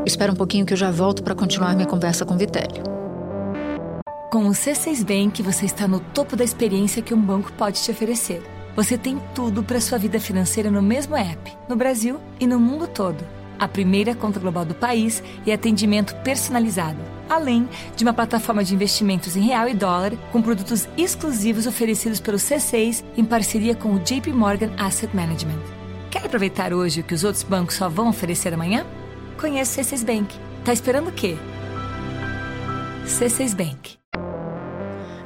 Espera 0.06 0.32
um 0.32 0.36
pouquinho 0.36 0.66
que 0.66 0.74
eu 0.74 0.78
já 0.78 0.92
volto 0.92 1.24
para 1.24 1.36
continuar 1.36 1.76
minha 1.76 1.88
conversa 1.88 2.26
com 2.26 2.38
Vitélio. 2.38 2.84
Com 4.32 4.48
o 4.48 4.52
C6 4.52 5.06
Bank, 5.06 5.42
você 5.44 5.66
está 5.66 5.88
no 5.88 6.00
topo 6.00 6.36
da 6.36 6.44
experiência 6.44 7.02
que 7.02 7.14
um 7.14 7.22
banco 7.22 7.52
pode 7.54 7.82
te 7.82 7.92
oferecer. 7.92 8.42
Você 8.76 8.98
tem 8.98 9.20
tudo 9.36 9.62
para 9.62 9.80
sua 9.82 9.98
vida 9.98 10.20
financeira 10.20 10.72
no 10.72 10.82
mesmo 10.82 11.16
app, 11.16 11.52
no 11.70 11.76
Brasil 11.76 12.18
e 12.40 12.48
no 12.48 12.60
mundo 12.60 12.88
todo 12.88 13.41
a 13.62 13.68
primeira 13.68 14.16
conta 14.16 14.40
global 14.40 14.66
do 14.66 14.74
país 14.74 15.22
e 15.46 15.52
atendimento 15.52 16.16
personalizado, 16.24 16.98
além 17.30 17.70
de 17.96 18.04
uma 18.04 18.12
plataforma 18.12 18.64
de 18.64 18.74
investimentos 18.74 19.38
em 19.38 19.42
real 19.42 19.70
e 19.70 19.76
dólar 19.76 20.14
com 20.32 20.42
produtos 20.42 20.90
exclusivos 20.98 21.68
oferecidos 21.68 22.20
pelo 22.20 22.40
C6 22.40 23.04
em 23.16 23.24
parceria 23.24 23.76
com 23.76 23.94
o 23.94 24.00
JP 24.00 24.34
Morgan 24.34 24.72
Asset 24.80 25.16
Management. 25.16 25.62
Quer 26.10 26.26
aproveitar 26.26 26.74
hoje 26.74 27.02
o 27.02 27.04
que 27.04 27.14
os 27.14 27.24
outros 27.24 27.44
bancos 27.44 27.76
só 27.76 27.88
vão 27.88 28.10
oferecer 28.10 28.52
amanhã? 28.52 28.84
Conheça 29.40 29.80
o 29.80 29.84
C6 29.84 30.04
Bank. 30.04 30.36
Tá 30.66 30.74
esperando 30.74 31.10
o 31.10 31.12
quê? 31.12 31.38
C6 33.06 33.56
Bank. 33.56 33.98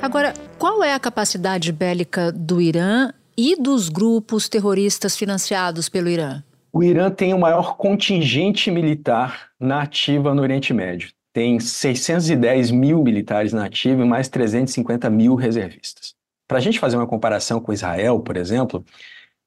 Agora, 0.02 0.34
qual 0.58 0.84
é 0.84 0.94
a 0.94 1.00
capacidade 1.00 1.72
bélica 1.72 2.34
do 2.34 2.60
Irã 2.60 3.12
e 3.38 3.56
dos 3.56 3.88
grupos 3.88 4.50
terroristas 4.50 5.16
financiados 5.16 5.88
pelo 5.88 6.10
Irã? 6.10 6.44
O 6.76 6.84
Irã 6.84 7.10
tem 7.10 7.34
o 7.34 7.40
maior 7.40 7.78
contingente 7.78 8.70
militar 8.70 9.50
na 9.58 9.84
ativa 9.84 10.36
no 10.36 10.42
Oriente 10.42 10.74
Médio. 10.74 11.10
Tem 11.32 11.58
610 11.58 12.70
mil 12.70 13.02
militares 13.02 13.54
na 13.54 13.64
ativa 13.64 14.02
e 14.02 14.06
mais 14.06 14.28
350 14.28 15.10
mil 15.10 15.36
reservistas. 15.36 16.16
Para 16.46 16.58
a 16.58 16.60
gente 16.60 16.78
fazer 16.78 16.98
uma 16.98 17.08
comparação 17.08 17.62
com 17.62 17.72
Israel, 17.72 18.20
por 18.20 18.36
exemplo, 18.36 18.84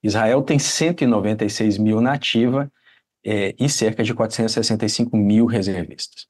Israel 0.02 0.40
tem 0.40 0.58
196 0.58 1.76
mil 1.76 2.00
na 2.00 2.14
ativa 2.14 2.72
é, 3.22 3.54
e 3.60 3.68
cerca 3.68 4.02
de 4.02 4.14
465 4.14 5.14
mil 5.14 5.44
reservistas. 5.44 6.26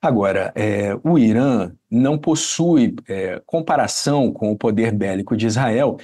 Agora, 0.00 0.52
é, 0.54 0.96
o 1.02 1.18
Irã 1.18 1.72
não 1.90 2.16
possui 2.16 2.94
é, 3.08 3.42
comparação 3.44 4.32
com 4.32 4.52
o 4.52 4.56
poder 4.56 4.92
bélico 4.92 5.36
de 5.36 5.48
Israel, 5.48 5.98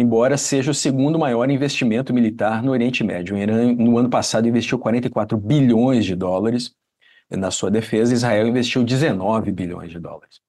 embora 0.00 0.36
seja 0.36 0.70
o 0.70 0.74
segundo 0.74 1.18
maior 1.18 1.50
investimento 1.50 2.12
militar 2.12 2.62
no 2.62 2.72
Oriente 2.72 3.02
Médio. 3.02 3.36
O 3.36 3.38
Irã, 3.38 3.72
no 3.72 3.98
ano 3.98 4.08
passado, 4.08 4.46
investiu 4.46 4.78
44 4.78 5.36
bilhões 5.36 6.04
de 6.04 6.14
dólares 6.14 6.72
na 7.30 7.50
sua 7.50 7.70
defesa, 7.70 8.14
Israel 8.14 8.48
investiu 8.48 8.82
19 8.82 9.52
bilhões 9.52 9.90
de 9.90 9.98
dólares. 9.98 10.40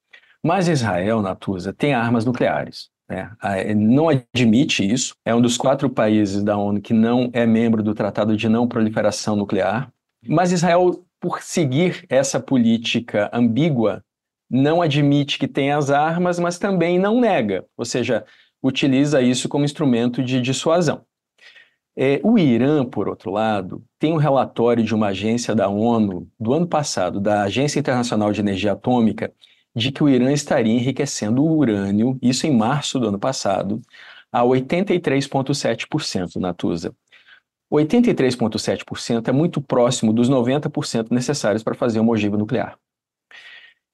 Mas 0.41 0.69
Israel, 0.69 1.21
Natuza, 1.21 1.73
tem 1.73 1.93
armas 1.93 2.23
nucleares. 2.23 2.89
Né? 3.09 3.29
Não 3.75 4.07
admite 4.07 4.89
isso, 4.89 5.13
é 5.25 5.35
um 5.35 5.41
dos 5.41 5.57
quatro 5.57 5.89
países 5.89 6.41
da 6.41 6.57
ONU 6.57 6.79
que 6.79 6.93
não 6.93 7.29
é 7.33 7.45
membro 7.45 7.83
do 7.83 7.93
Tratado 7.93 8.37
de 8.37 8.47
Não 8.47 8.65
Proliferação 8.65 9.35
Nuclear. 9.35 9.91
Mas 10.25 10.53
Israel 10.53 11.03
por 11.19 11.41
seguir 11.41 12.05
essa 12.09 12.39
política 12.39 13.29
ambígua, 13.33 14.03
não 14.49 14.81
admite 14.81 15.37
que 15.37 15.47
tem 15.47 15.71
as 15.71 15.89
armas, 15.89 16.39
mas 16.39 16.57
também 16.57 16.97
não 16.97 17.19
nega, 17.19 17.65
ou 17.77 17.85
seja, 17.85 18.25
utiliza 18.61 19.21
isso 19.21 19.47
como 19.49 19.65
instrumento 19.65 20.23
de 20.23 20.41
dissuasão. 20.41 21.03
É, 21.95 22.21
o 22.23 22.37
Irã, 22.37 22.85
por 22.85 23.09
outro 23.09 23.29
lado, 23.31 23.83
tem 23.99 24.13
um 24.13 24.17
relatório 24.17 24.83
de 24.83 24.95
uma 24.95 25.07
agência 25.07 25.53
da 25.53 25.67
ONU 25.67 26.29
do 26.39 26.53
ano 26.53 26.67
passado, 26.67 27.19
da 27.19 27.43
Agência 27.43 27.79
Internacional 27.79 28.31
de 28.31 28.39
Energia 28.39 28.71
Atômica, 28.71 29.33
de 29.75 29.91
que 29.91 30.03
o 30.03 30.09
Irã 30.09 30.31
estaria 30.31 30.73
enriquecendo 30.73 31.43
o 31.43 31.57
urânio, 31.57 32.17
isso 32.21 32.47
em 32.47 32.55
março 32.55 32.99
do 32.99 33.09
ano 33.09 33.19
passado, 33.19 33.81
a 34.31 34.41
83,7% 34.43 36.37
na 36.37 36.53
Tusa. 36.53 36.95
83,7% 37.71 39.27
é 39.27 39.31
muito 39.31 39.61
próximo 39.61 40.11
dos 40.11 40.29
90% 40.29 41.11
necessários 41.11 41.63
para 41.63 41.75
fazer 41.75 41.99
uma 41.99 42.11
ogiva 42.11 42.37
nuclear. 42.37 42.77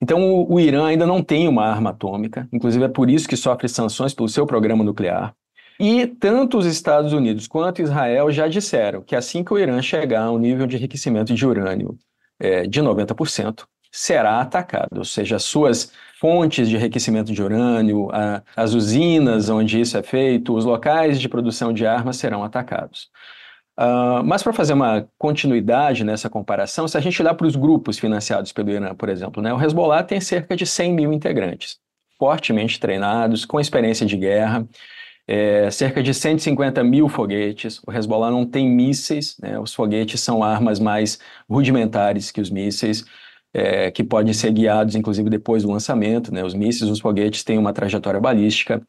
Então, 0.02 0.22
o, 0.22 0.54
o, 0.54 0.60
Irã 0.60 0.86
ainda 0.86 1.06
não 1.06 1.24
tem 1.24 1.48
uma 1.48 1.66
arma 1.66 1.92
atômica, 1.92 2.48
inclusive 2.52 2.86
é 2.86 2.90
por 2.90 3.10
isso 3.10 3.28
que 3.28 3.38
sofre 3.38 3.68
sanções 3.70 4.14
pelo 4.14 4.28
seu 4.28 4.46
programa 4.46 4.84
nuclear. 4.84 5.34
E 5.80 6.08
tanto 6.08 6.58
os 6.58 6.66
Estados 6.66 7.12
Unidos 7.12 7.48
quanto 7.48 7.82
Israel 7.82 8.32
já 8.32 8.48
disseram 8.48 9.02
que 9.02 9.16
assim 9.16 9.44
que 9.44 9.54
o 9.54 9.58
Irã 9.58 9.82
chegar 9.82 10.24
a 10.24 10.32
um 10.32 10.38
nível 10.38 10.66
de 10.68 10.78
enriquecimento 10.78 11.34
de 11.34 11.46
urânio 11.46 11.98
é, 12.40 12.66
de 12.66 12.82
90%, 12.82 13.66
será 13.92 14.42
atacado, 14.42 14.98
ou 14.98 15.06
seja, 15.06 15.38
as 15.38 15.44
suas 15.44 15.92
fontes 16.20 16.68
de 16.68 16.75
enriquecimento 16.75 17.32
de 17.32 17.42
urânio, 17.42 18.10
a, 18.12 18.44
as 18.56 18.74
usinas 18.74 19.50
onde 19.50 19.80
isso 19.80 19.98
é 19.98 20.04
feito, 20.04 20.54
os 20.54 20.66
locais 20.66 21.20
de 21.20 21.30
produção 21.30 21.72
de 21.72 21.86
armas 21.86 22.18
serão 22.18 22.44
atacados. 22.44 23.10
Uh, 23.77 24.24
mas 24.24 24.41
para 24.41 24.53
fazer 24.53 24.72
uma 24.72 25.05
continuidade 25.17 26.05
nessa 26.05 26.29
comparação, 26.29 26.88
se 26.88 26.98
a 26.98 27.01
gente 27.01 27.22
olhar 27.22 27.34
para 27.34 27.46
os 27.46 27.58
grupos 27.58 28.00
financiados 28.00 28.53
pelo 28.53 28.70
Irã, 28.70 28.96
por 28.96 29.10
exemplo, 29.10 29.44
né, 29.44 29.53
o 29.53 29.62
Hezbollah 29.62 30.01
tem 30.01 30.22
cerca 30.22 30.55
de 30.55 30.65
100 30.65 30.94
mil 30.94 31.12
integrantes, 31.12 31.77
fortemente 32.17 32.79
treinados, 32.79 33.44
com 33.44 33.60
experiência 33.60 34.05
de 34.05 34.15
guerra, 34.15 34.65
é, 35.27 35.70
cerca 35.72 36.01
de 36.01 36.13
150 36.13 36.84
mil 36.86 37.10
foguetes. 37.10 37.82
O 37.86 37.91
Hezbollah 37.91 38.32
não 38.32 38.46
tem 38.46 38.70
mísseis, 38.70 39.36
né, 39.41 39.60
os 39.60 39.74
foguetes 39.74 40.22
são 40.22 40.41
armas 40.41 40.79
mais 40.79 41.20
rudimentares 41.50 42.32
que 42.32 42.39
os 42.39 42.50
mísseis, 42.50 43.03
é, 43.53 43.89
que 43.91 44.03
podem 44.03 44.34
ser 44.34 44.51
guiados, 44.51 44.96
inclusive, 44.96 45.29
depois 45.29 45.63
do 45.63 45.72
lançamento. 45.72 46.34
Né, 46.34 46.44
os 46.46 46.53
mísseis, 46.53 46.89
os 46.89 47.00
foguetes 47.00 47.44
têm 47.44 47.58
uma 47.58 47.74
trajetória 47.74 48.20
balística. 48.20 48.82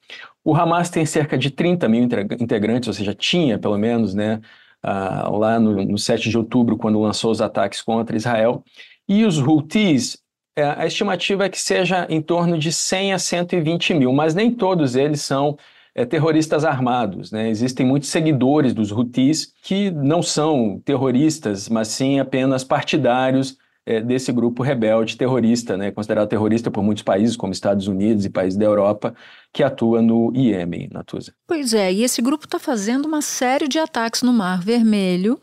O 0.45 0.55
Hamas 0.55 0.91
tem 0.91 1.07
cerca 1.07 1.37
de 1.39 1.51
30 1.51 1.89
mil 1.89 2.03
integrantes, 2.41 2.89
ou 2.89 2.95
seja, 2.95 3.15
tinha 3.15 3.59
pelo 3.59 3.79
menos, 3.79 4.15
né, 4.15 4.41
uh, 4.87 5.37
lá 5.37 5.59
no, 5.59 5.85
no 5.85 5.99
7 5.99 6.31
de 6.31 6.39
outubro, 6.39 6.77
quando 6.77 7.01
lançou 7.01 7.31
os 7.31 7.41
ataques 7.41 7.83
contra 7.83 8.17
Israel. 8.17 8.63
E 9.09 9.25
os 9.25 9.39
Houthis, 9.39 10.19
é, 10.57 10.65
a 10.65 10.87
estimativa 10.87 11.45
é 11.45 11.49
que 11.49 11.61
seja 11.61 12.07
em 12.09 12.23
torno 12.23 12.59
de 12.59 12.73
100 12.73 13.13
a 13.13 13.19
120 13.19 13.95
mil, 13.95 14.13
mas 14.13 14.35
nem 14.35 14.51
todos 14.51 14.97
eles 14.97 15.21
são 15.21 15.59
é, 15.95 16.05
terroristas 16.05 16.65
armados. 16.65 17.31
Né? 17.31 17.49
Existem 17.49 17.85
muitos 17.85 18.09
seguidores 18.09 18.73
dos 18.73 18.93
Houthis 18.93 19.53
que 19.63 19.91
não 19.91 20.23
são 20.23 20.81
terroristas, 20.85 21.69
mas 21.69 21.89
sim 21.89 22.21
apenas 22.21 22.65
partidários 22.65 23.59
é, 23.87 24.01
desse 24.01 24.33
grupo 24.33 24.65
rebelde 24.65 25.17
terrorista, 25.17 25.77
né, 25.77 25.93
considerado 25.93 26.29
terrorista 26.29 26.71
por 26.71 26.83
muitos 26.83 27.05
países, 27.05 27.37
como 27.37 27.53
Estados 27.53 27.87
Unidos 27.87 28.25
e 28.25 28.31
países 28.31 28.59
da 28.59 28.65
Europa, 28.65 29.15
que 29.53 29.63
atua 29.63 30.03
no 30.03 30.33
Iêmen, 30.35 30.89
Natuza. 30.93 31.33
Pois 31.47 31.73
é, 31.73 31.93
e 31.93 32.03
esse 32.03 32.21
grupo 32.21 32.45
está 32.45 32.59
fazendo 32.59 33.07
uma 33.07 33.23
série 33.23 33.69
de 33.69 33.79
ataques 33.79 34.23
no 34.23 34.33
Mar 34.33 34.61
Vermelho, 34.61 35.41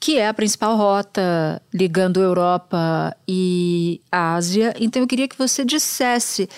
que 0.00 0.18
é 0.18 0.28
a 0.28 0.34
principal 0.34 0.76
rota 0.76 1.62
ligando 1.72 2.20
Europa 2.20 3.16
e 3.26 4.02
Ásia. 4.10 4.74
Então 4.78 5.00
eu 5.00 5.06
queria 5.06 5.28
que 5.28 5.38
você 5.38 5.64
dissesse, 5.64 6.48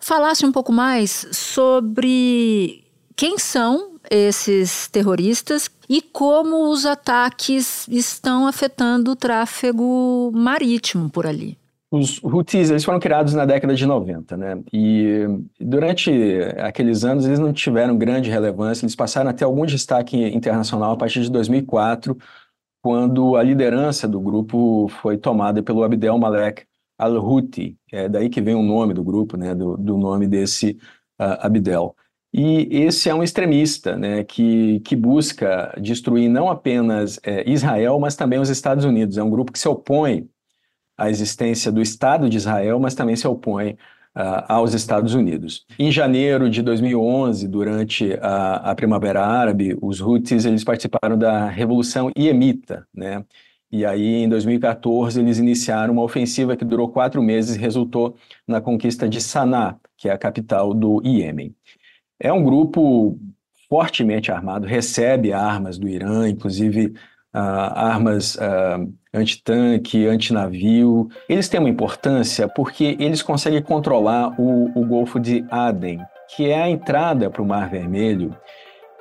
falasse 0.00 0.46
um 0.46 0.52
pouco 0.52 0.72
mais 0.72 1.26
sobre 1.32 2.84
quem 3.14 3.36
são 3.36 3.97
esses 4.10 4.88
terroristas 4.88 5.70
e 5.88 6.02
como 6.02 6.70
os 6.70 6.84
ataques 6.84 7.86
estão 7.88 8.46
afetando 8.46 9.12
o 9.12 9.16
tráfego 9.16 10.30
marítimo 10.34 11.08
por 11.10 11.26
ali. 11.26 11.56
Os 11.90 12.22
Houthis, 12.22 12.68
eles 12.68 12.84
foram 12.84 13.00
criados 13.00 13.32
na 13.32 13.46
década 13.46 13.74
de 13.74 13.86
90, 13.86 14.36
né? 14.36 14.62
E 14.70 15.26
durante 15.58 16.10
aqueles 16.58 17.02
anos 17.02 17.24
eles 17.24 17.38
não 17.38 17.50
tiveram 17.50 17.96
grande 17.96 18.28
relevância, 18.28 18.84
eles 18.84 18.94
passaram 18.94 19.30
até 19.30 19.44
algum 19.44 19.64
destaque 19.64 20.16
internacional 20.16 20.92
a 20.92 20.96
partir 20.98 21.22
de 21.22 21.30
2004, 21.30 22.16
quando 22.82 23.36
a 23.36 23.42
liderança 23.42 24.06
do 24.06 24.20
grupo 24.20 24.88
foi 25.00 25.16
tomada 25.16 25.62
pelo 25.62 25.82
Abdel 25.82 26.18
Malek 26.18 26.64
al-Houthi, 26.98 27.76
é 27.90 28.08
daí 28.08 28.28
que 28.28 28.42
vem 28.42 28.54
o 28.54 28.62
nome 28.62 28.92
do 28.92 29.02
grupo, 29.02 29.38
né? 29.38 29.54
Do, 29.54 29.76
do 29.78 29.96
nome 29.96 30.26
desse 30.26 30.76
uh, 31.18 31.40
Abdel. 31.40 31.96
E 32.32 32.68
esse 32.70 33.08
é 33.08 33.14
um 33.14 33.22
extremista 33.22 33.96
né, 33.96 34.22
que, 34.22 34.80
que 34.80 34.94
busca 34.94 35.74
destruir 35.80 36.28
não 36.28 36.50
apenas 36.50 37.18
é, 37.22 37.48
Israel, 37.48 37.98
mas 37.98 38.16
também 38.16 38.38
os 38.38 38.50
Estados 38.50 38.84
Unidos. 38.84 39.16
É 39.16 39.22
um 39.22 39.30
grupo 39.30 39.52
que 39.52 39.58
se 39.58 39.68
opõe 39.68 40.28
à 40.96 41.08
existência 41.08 41.72
do 41.72 41.80
Estado 41.80 42.28
de 42.28 42.36
Israel, 42.36 42.78
mas 42.78 42.94
também 42.94 43.16
se 43.16 43.26
opõe 43.26 43.78
uh, 44.18 44.44
aos 44.48 44.74
Estados 44.74 45.14
Unidos. 45.14 45.64
Em 45.78 45.90
janeiro 45.90 46.50
de 46.50 46.60
2011, 46.60 47.46
durante 47.48 48.18
a, 48.20 48.70
a 48.70 48.74
Primavera 48.74 49.24
Árabe, 49.24 49.78
os 49.80 50.00
Houthis 50.00 50.44
eles 50.44 50.64
participaram 50.64 51.16
da 51.16 51.46
Revolução 51.46 52.10
Iemita, 52.16 52.86
né? 52.92 53.24
E 53.70 53.84
aí, 53.84 54.22
em 54.22 54.28
2014, 54.28 55.20
eles 55.20 55.38
iniciaram 55.38 55.92
uma 55.92 56.02
ofensiva 56.02 56.56
que 56.56 56.64
durou 56.64 56.88
quatro 56.88 57.22
meses 57.22 57.54
e 57.54 57.58
resultou 57.58 58.16
na 58.46 58.62
conquista 58.62 59.06
de 59.06 59.20
Sanaa, 59.20 59.76
que 59.94 60.08
é 60.08 60.12
a 60.12 60.16
capital 60.16 60.72
do 60.72 61.02
Iêmen. 61.04 61.54
É 62.20 62.32
um 62.32 62.42
grupo 62.42 63.18
fortemente 63.68 64.32
armado, 64.32 64.66
recebe 64.66 65.32
armas 65.32 65.78
do 65.78 65.88
Irã, 65.88 66.28
inclusive 66.28 66.86
uh, 67.34 67.38
armas 67.38 68.34
uh, 68.36 68.92
antitanque, 69.12 70.06
antinavio. 70.06 71.08
Eles 71.28 71.48
têm 71.48 71.60
uma 71.60 71.68
importância 71.68 72.48
porque 72.48 72.96
eles 72.98 73.22
conseguem 73.22 73.62
controlar 73.62 74.34
o, 74.40 74.70
o 74.74 74.86
Golfo 74.86 75.20
de 75.20 75.44
Aden, 75.50 76.00
que 76.34 76.48
é 76.48 76.60
a 76.60 76.68
entrada 76.68 77.30
para 77.30 77.42
o 77.42 77.46
Mar 77.46 77.68
Vermelho. 77.68 78.34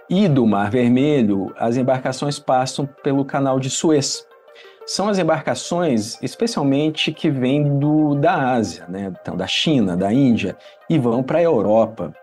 E 0.10 0.28
do 0.28 0.46
Mar 0.46 0.70
Vermelho, 0.70 1.54
as 1.58 1.76
embarcações 1.76 2.40
passam 2.40 2.88
pelo 3.04 3.26
Canal 3.26 3.60
de 3.60 3.70
Suez. 3.70 4.26
São 4.86 5.10
as 5.10 5.20
embarcações, 5.20 6.18
especialmente 6.22 7.12
que 7.12 7.30
vêm 7.30 7.78
do, 7.78 8.16
da 8.16 8.54
Ásia, 8.54 8.86
né? 8.88 9.12
então, 9.22 9.36
da 9.36 9.46
China, 9.46 9.98
da 9.98 10.14
Índia, 10.14 10.56
e 10.90 10.98
vão 10.98 11.22
para 11.22 11.40
a 11.40 11.44
Europa. 11.44 12.14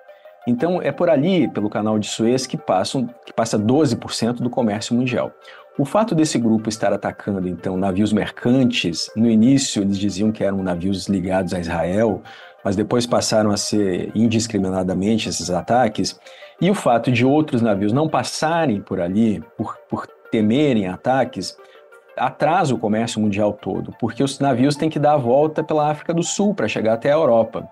Então, 0.47 0.81
é 0.83 0.93
por 0.93 1.09
ali, 1.09 1.49
pelo 1.49 1.71
canal 1.71 1.99
de 1.99 2.07
Suez, 2.07 2.47
que, 2.47 2.57
passam, 2.57 3.09
que 3.25 3.33
passa 3.33 3.59
12% 3.59 4.35
do 4.35 4.51
comércio 4.51 4.95
mundial. 4.95 5.33
O 5.79 5.85
fato 5.85 6.15
desse 6.15 6.39
grupo 6.39 6.69
estar 6.69 6.93
atacando, 6.93 7.49
então, 7.49 7.77
navios 7.77 8.13
mercantes, 8.13 9.11
no 9.17 9.29
início 9.29 9.83
eles 9.83 9.99
diziam 9.99 10.31
que 10.31 10.45
eram 10.45 10.63
navios 10.63 11.09
ligados 11.09 11.53
a 11.53 11.59
Israel, 11.59 12.23
mas 12.63 12.77
depois 12.77 13.07
passaram 13.07 13.51
a 13.51 13.57
ser 13.57 14.13
indiscriminadamente 14.15 15.29
esses 15.29 15.51
ataques, 15.51 16.19
e 16.61 16.71
o 16.71 16.75
fato 16.75 17.11
de 17.11 17.27
outros 17.27 17.61
navios 17.61 17.93
não 17.93 18.09
passarem 18.09 18.81
por 18.81 19.01
ali, 19.01 19.43
por, 19.57 19.77
por 19.89 20.07
temerem 20.31 20.87
ataques, 20.87 21.57
atrasa 22.17 22.75
o 22.75 22.79
comércio 22.79 23.21
mundial 23.21 23.53
todo, 23.53 23.93
porque 23.99 24.23
os 24.23 24.39
navios 24.39 24.77
têm 24.77 24.89
que 24.89 24.99
dar 24.99 25.15
a 25.15 25.19
volta 25.19 25.65
pela 25.65 25.91
África 25.91 26.15
do 26.15 26.23
Sul 26.23 26.55
para 26.55 26.69
chegar 26.69 26.95
até 26.95 27.11
a 27.11 27.15
Europa. 27.15 27.69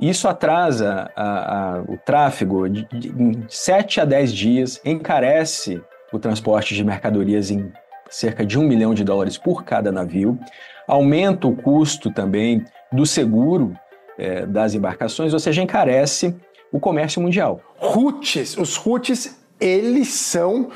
Isso 0.00 0.26
atrasa 0.28 1.10
a, 1.14 1.76
a, 1.76 1.82
o 1.82 1.96
tráfego 1.96 2.68
de, 2.68 2.86
de, 2.92 3.08
em 3.10 3.44
7 3.48 4.00
a 4.00 4.04
10 4.04 4.32
dias, 4.32 4.80
encarece 4.84 5.80
o 6.12 6.18
transporte 6.18 6.74
de 6.74 6.84
mercadorias 6.84 7.50
em 7.50 7.72
cerca 8.10 8.44
de 8.44 8.58
um 8.58 8.62
milhão 8.62 8.94
de 8.94 9.02
dólares 9.02 9.36
por 9.36 9.64
cada 9.64 9.90
navio, 9.90 10.38
aumenta 10.86 11.46
o 11.46 11.56
custo 11.56 12.10
também 12.10 12.64
do 12.92 13.04
seguro 13.04 13.74
é, 14.18 14.46
das 14.46 14.74
embarcações, 14.74 15.32
ou 15.32 15.40
seja, 15.40 15.62
encarece 15.62 16.34
o 16.70 16.78
comércio 16.78 17.20
mundial. 17.20 17.60
Houthis, 17.80 18.56
os 18.56 18.84
Houthis 18.84 19.36
eles 19.60 20.08
são 20.08 20.68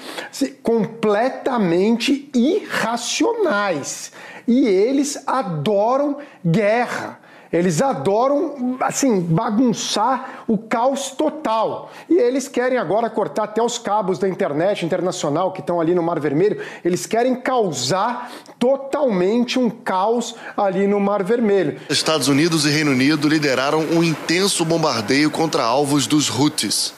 completamente 0.63 2.31
irracionais 2.35 4.13
e 4.47 4.67
eles 4.67 5.23
adoram 5.27 6.19
guerra. 6.45 7.18
Eles 7.53 7.81
adoram, 7.81 8.77
assim, 8.81 9.21
bagunçar 9.21 10.45
o 10.47 10.59
caos 10.59 11.11
total. 11.11 11.91
E 12.09 12.15
eles 12.15 12.47
querem 12.47 12.77
agora 12.77 13.09
cortar 13.09 13.45
até 13.45 13.63
os 13.63 13.79
cabos 13.79 14.19
da 14.19 14.29
internet 14.29 14.85
internacional 14.85 15.53
que 15.53 15.61
estão 15.61 15.81
ali 15.81 15.95
no 15.95 16.03
Mar 16.03 16.21
Vermelho. 16.21 16.61
Eles 16.85 17.07
querem 17.07 17.35
causar 17.37 18.31
totalmente 18.59 19.59
um 19.59 19.71
caos 19.71 20.35
ali 20.57 20.87
no 20.87 21.01
Mar 21.01 21.23
Vermelho. 21.23 21.81
Estados 21.89 22.29
Unidos 22.29 22.67
e 22.67 22.71
Reino 22.71 22.91
Unido 22.91 23.29
lideraram 23.29 23.81
um 23.81 24.03
intenso 24.03 24.65
bombardeio 24.65 25.31
contra 25.31 25.63
alvos 25.63 26.07
dos 26.07 26.29
Houthis. 26.29 26.93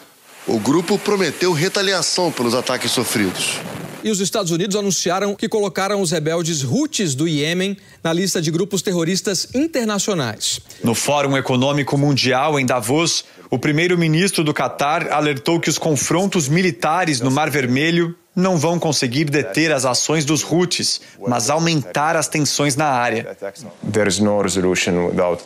O 0.46 0.58
grupo 0.58 0.98
prometeu 0.98 1.52
retaliação 1.52 2.32
pelos 2.32 2.54
ataques 2.54 2.90
sofridos. 2.90 3.60
E 4.02 4.10
os 4.10 4.20
Estados 4.20 4.50
Unidos 4.50 4.76
anunciaram 4.76 5.34
que 5.34 5.48
colocaram 5.48 6.00
os 6.00 6.10
rebeldes 6.10 6.64
Houthis 6.64 7.14
do 7.14 7.28
Iêmen 7.28 7.76
na 8.02 8.12
lista 8.12 8.40
de 8.40 8.50
grupos 8.50 8.80
terroristas 8.80 9.48
internacionais. 9.54 10.60
No 10.82 10.94
Fórum 10.94 11.36
Econômico 11.36 11.98
Mundial 11.98 12.58
em 12.58 12.64
Davos, 12.64 13.24
o 13.50 13.58
primeiro-ministro 13.58 14.42
do 14.42 14.54
Catar 14.54 15.10
alertou 15.12 15.60
que 15.60 15.68
os 15.68 15.76
confrontos 15.76 16.48
militares 16.48 17.20
no 17.20 17.30
Mar 17.30 17.50
Vermelho 17.50 18.14
não 18.34 18.56
vão 18.56 18.78
conseguir 18.78 19.24
deter 19.24 19.72
as 19.72 19.84
ações 19.84 20.24
dos 20.24 20.44
Houthis, 20.44 21.00
mas 21.26 21.50
aumentar 21.50 22.16
as 22.16 22.28
tensões 22.28 22.76
na 22.76 22.86
área. 22.86 23.36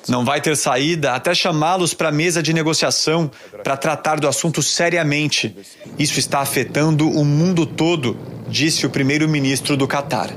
Não 0.09 0.25
vai 0.25 0.41
ter 0.41 0.57
saída 0.57 1.13
até 1.13 1.35
chamá-los 1.35 1.95
para 1.95 2.11
a 2.11 2.13
mesa 2.13 2.43
de 2.43 2.53
negociação 2.53 3.31
para 3.63 3.77
tratar 3.77 4.21
do 4.21 4.29
assunto 4.29 4.63
seriamente. 4.63 5.57
Isso 5.99 6.19
está 6.19 6.41
afetando 6.41 7.09
o 7.09 7.25
mundo 7.25 7.65
todo, 7.65 8.17
disse 8.49 8.87
o 8.87 8.91
primeiro-ministro 8.91 9.77
do 9.77 9.89
Catar. 9.89 10.31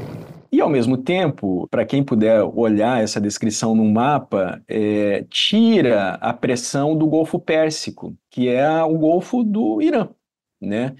E, 0.49 0.61
ao 0.61 0.69
mesmo 0.69 0.97
tempo, 0.97 1.67
para 1.69 1.85
quem 1.85 2.03
puder 2.03 2.41
olhar 2.41 3.03
essa 3.03 3.19
descrição 3.19 3.75
no 3.75 3.83
mapa, 3.83 4.61
é, 4.67 5.25
tira 5.29 6.13
a 6.21 6.31
pressão 6.31 6.97
do 6.97 7.05
Golfo 7.05 7.37
Pérsico, 7.37 8.15
que 8.31 8.47
é 8.47 8.81
o 8.81 8.97
Golfo 8.97 9.43
do 9.43 9.81
Irã. 9.81 10.07
Né? 10.59 10.95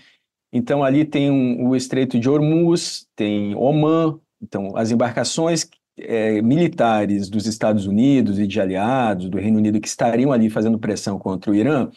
Então, 0.58 0.84
ali 0.84 1.06
tem 1.06 1.30
um, 1.30 1.68
o 1.70 1.76
Estreito 1.76 2.20
de 2.20 2.28
Hormuz, 2.28 3.08
tem 3.16 3.56
Oman, 3.56 4.20
então, 4.42 4.76
as 4.76 4.90
embarcações 4.92 5.70
é, 5.98 6.42
militares 6.42 7.30
dos 7.30 7.46
Estados 7.46 7.86
Unidos 7.86 8.40
e 8.40 8.48
de 8.48 8.60
aliados 8.60 9.30
do 9.30 9.38
Reino 9.38 9.58
Unido 9.58 9.80
que 9.80 9.88
estariam 9.88 10.32
ali 10.32 10.50
fazendo 10.50 10.80
pressão 10.80 11.18
contra 11.18 11.52
o 11.52 11.56
Irã 11.56 11.90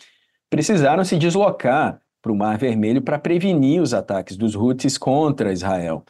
precisaram 0.48 1.04
se 1.04 1.16
deslocar 1.16 2.00
para 2.20 2.32
o 2.32 2.36
Mar 2.36 2.58
Vermelho 2.58 3.00
para 3.00 3.18
prevenir 3.18 3.80
os 3.80 3.94
ataques 3.94 4.36
dos 4.36 4.54
Houthis 4.54 4.98
contra 4.98 5.52
Israel. 5.52 6.04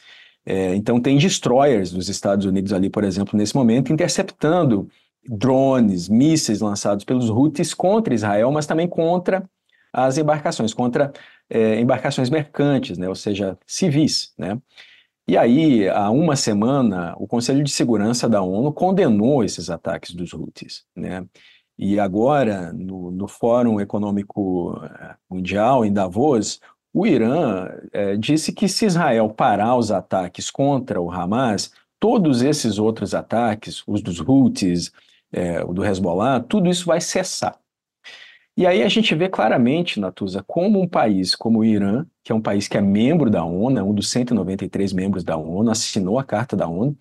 É, 0.44 0.74
então, 0.74 1.00
tem 1.00 1.16
destroyers 1.18 1.92
dos 1.92 2.08
Estados 2.08 2.46
Unidos 2.46 2.72
ali, 2.72 2.90
por 2.90 3.04
exemplo, 3.04 3.38
nesse 3.38 3.54
momento, 3.54 3.92
interceptando 3.92 4.88
drones, 5.24 6.08
mísseis 6.08 6.60
lançados 6.60 7.04
pelos 7.04 7.28
Houthis 7.28 7.74
contra 7.74 8.14
Israel, 8.14 8.50
mas 8.50 8.66
também 8.66 8.88
contra 8.88 9.48
as 9.92 10.18
embarcações, 10.18 10.72
contra 10.74 11.12
é, 11.48 11.80
embarcações 11.80 12.30
mercantes, 12.30 12.96
né, 12.98 13.08
ou 13.08 13.14
seja, 13.14 13.58
civis. 13.66 14.32
Né? 14.38 14.60
E 15.28 15.36
aí, 15.36 15.88
há 15.88 16.10
uma 16.10 16.36
semana, 16.36 17.14
o 17.18 17.26
Conselho 17.26 17.62
de 17.62 17.70
Segurança 17.70 18.28
da 18.28 18.42
ONU 18.42 18.72
condenou 18.72 19.44
esses 19.44 19.70
ataques 19.70 20.12
dos 20.12 20.32
Houthis. 20.32 20.84
Né? 20.96 21.24
E 21.78 21.98
agora, 21.98 22.72
no, 22.72 23.10
no 23.10 23.28
Fórum 23.28 23.80
Econômico 23.80 24.78
eh, 24.84 25.14
Mundial, 25.30 25.84
em 25.84 25.92
Davos, 25.92 26.60
o 26.92 27.06
Irã 27.06 27.68
é, 27.92 28.16
disse 28.16 28.52
que 28.52 28.68
se 28.68 28.86
Israel 28.86 29.30
parar 29.30 29.76
os 29.76 29.92
ataques 29.92 30.50
contra 30.50 31.00
o 31.00 31.10
Hamas, 31.10 31.70
todos 32.00 32.42
esses 32.42 32.78
outros 32.78 33.14
ataques, 33.14 33.82
os 33.86 34.02
dos 34.02 34.20
Houthis, 34.20 34.90
é, 35.32 35.62
o 35.62 35.72
do 35.72 35.84
Hezbollah, 35.84 36.40
tudo 36.40 36.68
isso 36.68 36.86
vai 36.86 37.00
cessar. 37.00 37.59
E 38.60 38.66
aí 38.66 38.82
a 38.82 38.88
gente 38.90 39.14
vê 39.14 39.26
claramente, 39.26 39.98
Natuza, 39.98 40.44
como 40.46 40.82
um 40.82 40.86
país 40.86 41.34
como 41.34 41.60
o 41.60 41.64
Irã, 41.64 42.04
que 42.22 42.30
é 42.30 42.34
um 42.34 42.42
país 42.42 42.68
que 42.68 42.76
é 42.76 42.80
membro 42.82 43.30
da 43.30 43.42
ONU, 43.42 43.78
é 43.78 43.82
um 43.82 43.94
dos 43.94 44.10
193 44.10 44.92
membros 44.92 45.24
da 45.24 45.34
ONU, 45.34 45.70
assinou 45.70 46.18
a 46.18 46.24
Carta 46.24 46.54
da 46.54 46.68
ONU, 46.68 46.94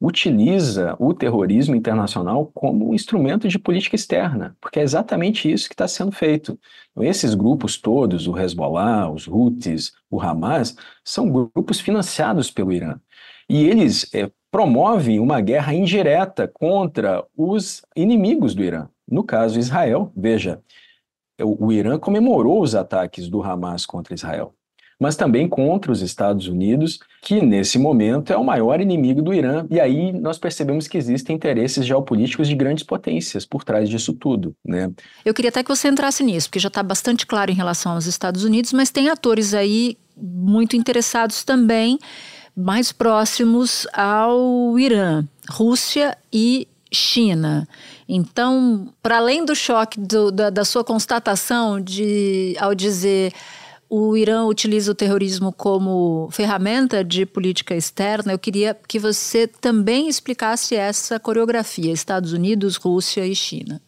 utiliza 0.00 0.96
o 0.98 1.14
terrorismo 1.14 1.76
internacional 1.76 2.50
como 2.52 2.90
um 2.90 2.94
instrumento 2.94 3.46
de 3.46 3.60
política 3.60 3.94
externa, 3.94 4.56
porque 4.60 4.80
é 4.80 4.82
exatamente 4.82 5.48
isso 5.48 5.68
que 5.68 5.74
está 5.74 5.86
sendo 5.86 6.10
feito. 6.10 6.58
Então, 6.90 7.04
esses 7.04 7.36
grupos 7.36 7.76
todos, 7.76 8.26
o 8.26 8.36
Hezbollah, 8.36 9.08
os 9.08 9.28
Houthis, 9.28 9.92
o 10.10 10.20
Hamas, 10.20 10.76
são 11.04 11.30
grupos 11.30 11.78
financiados 11.78 12.50
pelo 12.50 12.72
Irã. 12.72 12.98
E 13.48 13.64
eles 13.64 14.12
é, 14.12 14.28
promovem 14.50 15.20
uma 15.20 15.40
guerra 15.40 15.74
indireta 15.74 16.48
contra 16.48 17.24
os 17.36 17.84
inimigos 17.94 18.52
do 18.52 18.64
Irã. 18.64 18.88
No 19.08 19.22
caso, 19.22 19.60
Israel, 19.60 20.10
veja, 20.16 20.60
o, 21.42 21.72
Irã 21.72 21.98
comemorou 21.98 22.62
os 22.62 22.74
ataques 22.74 23.28
do 23.28 23.42
Hamas 23.42 23.84
contra 23.84 24.14
Israel, 24.14 24.54
mas 25.00 25.16
também 25.16 25.48
contra 25.48 25.90
os 25.90 26.00
Estados 26.00 26.46
Unidos, 26.46 27.00
que 27.20 27.40
nesse 27.40 27.78
momento 27.78 28.32
é 28.32 28.36
o 28.36 28.44
maior 28.44 28.80
inimigo 28.80 29.20
do 29.20 29.34
Irã, 29.34 29.66
e 29.70 29.80
aí 29.80 30.12
nós 30.12 30.38
percebemos 30.38 30.86
que 30.86 30.96
existem 30.96 31.34
interesses 31.34 31.84
geopolíticos 31.84 32.46
de 32.46 32.54
grandes 32.54 32.84
potências 32.84 33.44
por 33.44 33.64
trás 33.64 33.88
disso 33.88 34.12
tudo. 34.12 34.54
Né? 34.64 34.92
Eu 35.24 35.34
queria 35.34 35.48
até 35.48 35.62
que 35.62 35.68
você 35.68 35.88
entrasse 35.88 36.22
nisso, 36.22 36.48
porque 36.48 36.60
já 36.60 36.68
está 36.68 36.82
bastante 36.82 37.26
claro 37.26 37.50
em 37.50 37.54
relação 37.54 37.92
aos 37.92 38.06
Estados 38.06 38.44
Unidos, 38.44 38.72
mas 38.72 38.90
tem 38.90 39.08
atores 39.08 39.54
aí 39.54 39.96
muito 40.16 40.76
interessados 40.76 41.42
também, 41.42 41.98
mais 42.56 42.92
próximos 42.92 43.86
ao 43.92 44.78
Irã, 44.78 45.24
Rússia 45.50 46.16
e 46.32 46.68
China. 46.94 47.68
Então, 48.08 48.88
para 49.02 49.18
além 49.18 49.44
do 49.44 49.54
choque 49.54 50.00
do, 50.00 50.30
da, 50.30 50.50
da, 50.50 50.64
sua 50.64 50.84
constatação 50.84 51.80
de, 51.80 52.56
ao 52.58 52.74
dizer 52.74 53.32
o 53.88 54.16
Irã 54.16 54.44
utiliza 54.44 54.90
o 54.90 54.94
terrorismo 54.94 55.52
como 55.52 56.28
ferramenta 56.30 57.04
de 57.04 57.26
política 57.26 57.76
externa, 57.76 58.32
eu 58.32 58.38
queria 58.38 58.76
que 58.88 58.98
você 58.98 59.46
também 59.46 60.08
explicasse 60.08 60.74
essa 60.74 61.20
coreografia: 61.20 61.92
Estados 61.92 62.32
Unidos, 62.32 62.76
Rússia 62.76 63.26
e 63.26 63.34
China. 63.34 63.80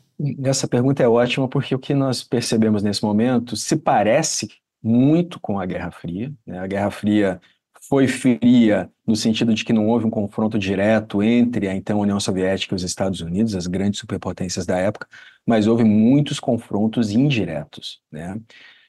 Essa 0.45 0.67
pergunta 0.67 1.03
é 1.03 1.09
ótima 1.09 1.49
porque 1.49 1.75
o 1.75 1.79
que 1.79 1.93
nós 1.93 2.23
percebemos 2.23 2.83
nesse 2.83 3.03
momento 3.03 3.57
se 3.57 3.77
parece 3.77 4.49
muito 4.83 5.39
com 5.41 5.59
a 5.59 5.67
Guerra 5.67 5.91
Fria. 5.91 6.33
Né? 6.47 6.59
A 6.59 6.67
Guerra 6.67 6.91
Fria 6.91 7.41
foi 7.89 8.09
fria 8.09 8.91
no 9.07 9.15
sentido 9.15 9.55
de 9.55 9.65
que 9.65 9.73
não 9.73 9.89
houve 9.89 10.07
um 10.07 10.11
confronto 10.11 10.59
direto 10.59 11.23
entre 11.23 11.69
a 11.69 11.75
então 11.75 12.01
União 12.01 12.19
Soviética 12.19 12.75
e 12.75 12.77
os 12.77 12.83
Estados 12.83 13.21
Unidos, 13.21 13.55
as 13.55 13.67
grandes 13.67 14.01
superpotências 14.01 14.67
da 14.67 14.79
época, 14.79 15.07
mas 15.47 15.67
houve 15.67 15.85
muitos 15.85 16.41
confrontos 16.41 17.11
indiretos, 17.11 18.01
né? 18.11 18.41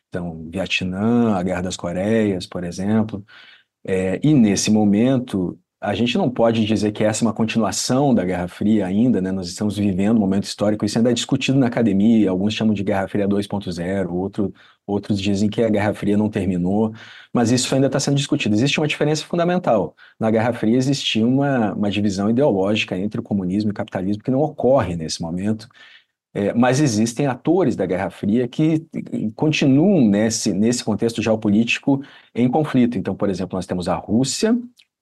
Então, 0.10 0.47
Vietnã, 0.49 1.36
a 1.36 1.43
Guerra 1.43 1.62
das 1.62 1.77
Coreias, 1.77 2.47
por 2.47 2.63
exemplo, 2.63 3.23
é, 3.86 4.19
e 4.23 4.33
nesse 4.33 4.71
momento 4.71 5.60
a 5.88 5.93
gente 5.93 6.17
não 6.17 6.30
pode 6.30 6.65
dizer 6.65 6.91
que 6.91 7.02
essa 7.02 7.23
é 7.23 7.26
uma 7.26 7.34
continuação 7.34 8.13
da 8.13 8.26
Guerra 8.26 8.50
Fria 8.50 8.86
ainda, 8.86 9.21
né? 9.21 9.32
Nós 9.32 9.47
estamos 9.47 9.78
vivendo 9.78 10.17
um 10.17 10.19
momento 10.19 10.43
histórico, 10.43 10.84
isso 10.84 10.97
ainda 10.97 11.12
é 11.12 11.13
discutido 11.13 11.58
na 11.58 11.67
academia, 11.67 12.30
alguns 12.30 12.54
chamam 12.54 12.73
de 12.73 12.84
Guerra 12.84 13.08
Fria 13.08 13.26
2.0, 13.26 14.12
outro, 14.12 14.54
outros 14.86 15.17
dizem 15.17 15.50
que 15.50 15.63
a 15.63 15.69
Guerra 15.69 15.93
Fria 15.93 16.17
não 16.17 16.30
terminou, 16.30 16.93
mas 17.34 17.52
isso 17.52 17.73
ainda 17.73 17.88
está 17.88 18.02
sendo 18.02 18.17
discutido. 18.17 18.54
Existe 18.54 18.82
uma 18.82 18.88
diferença 18.88 19.23
fundamental. 19.23 19.95
Na 20.19 20.30
Guerra 20.30 20.52
Fria 20.52 20.76
existia 20.76 21.26
uma, 21.26 21.73
uma 21.73 21.89
divisão 21.89 22.30
ideológica 22.30 22.97
entre 22.97 23.21
o 23.21 23.23
comunismo 23.23 23.69
e 23.69 23.71
o 23.71 23.73
capitalismo 23.73 24.21
que 24.21 24.32
não 24.32 24.41
ocorre 24.41 24.97
nesse 24.97 25.21
momento, 25.21 25.69
é, 26.34 26.54
mas 26.54 26.82
existem 26.82 27.28
atores 27.28 27.78
da 27.78 27.86
Guerra 27.86 28.10
Fria 28.10 28.45
que 28.45 28.86
continuam 29.36 30.02
nesse, 30.06 30.54
nesse 30.54 30.84
contexto 30.84 31.21
geopolítico 31.21 32.02
em 32.36 32.50
conflito. 32.50 32.97
Então, 32.97 33.15
por 33.15 33.30
exemplo, 33.30 33.56
nós 33.56 33.65
temos 33.65 33.88
a 33.88 33.95
Rússia, 33.95 34.54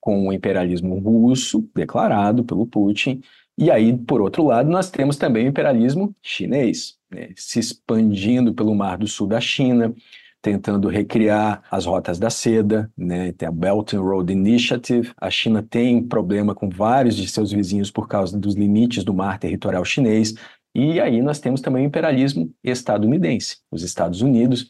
com 0.05 0.27
o 0.27 0.31
imperialismo 0.31 0.99
russo 0.99 1.67
declarado 1.73 2.43
pelo 2.43 2.67
Putin. 2.67 3.21
E 3.57 3.71
aí, 3.71 3.97
por 3.97 4.21
outro 4.21 4.43
lado, 4.45 4.69
nós 4.69 4.91
temos 4.91 5.17
também 5.17 5.47
o 5.47 5.49
imperialismo 5.49 6.15
chinês, 6.21 6.93
né, 7.09 7.29
se 7.35 7.57
expandindo 7.57 8.53
pelo 8.53 8.75
Mar 8.75 8.99
do 8.99 9.07
Sul 9.07 9.25
da 9.25 9.41
China, 9.41 9.95
tentando 10.43 10.89
recriar 10.89 11.63
as 11.71 11.87
rotas 11.87 12.19
da 12.19 12.29
seda, 12.29 12.91
né? 12.95 13.31
Tem 13.31 13.47
a 13.47 13.51
Belt 13.51 13.93
and 13.93 14.01
Road 14.01 14.31
Initiative. 14.31 15.11
A 15.19 15.31
China 15.31 15.63
tem 15.67 16.03
problema 16.03 16.53
com 16.53 16.69
vários 16.69 17.15
de 17.15 17.27
seus 17.27 17.51
vizinhos 17.51 17.89
por 17.89 18.07
causa 18.07 18.37
dos 18.37 18.53
limites 18.53 19.03
do 19.03 19.11
mar 19.11 19.39
territorial 19.39 19.83
chinês. 19.83 20.35
E 20.75 20.99
aí 20.99 21.19
nós 21.19 21.39
temos 21.39 21.61
também 21.61 21.83
o 21.83 21.87
imperialismo 21.87 22.53
estadunidense. 22.63 23.57
Os 23.71 23.81
Estados 23.81 24.21
Unidos, 24.21 24.69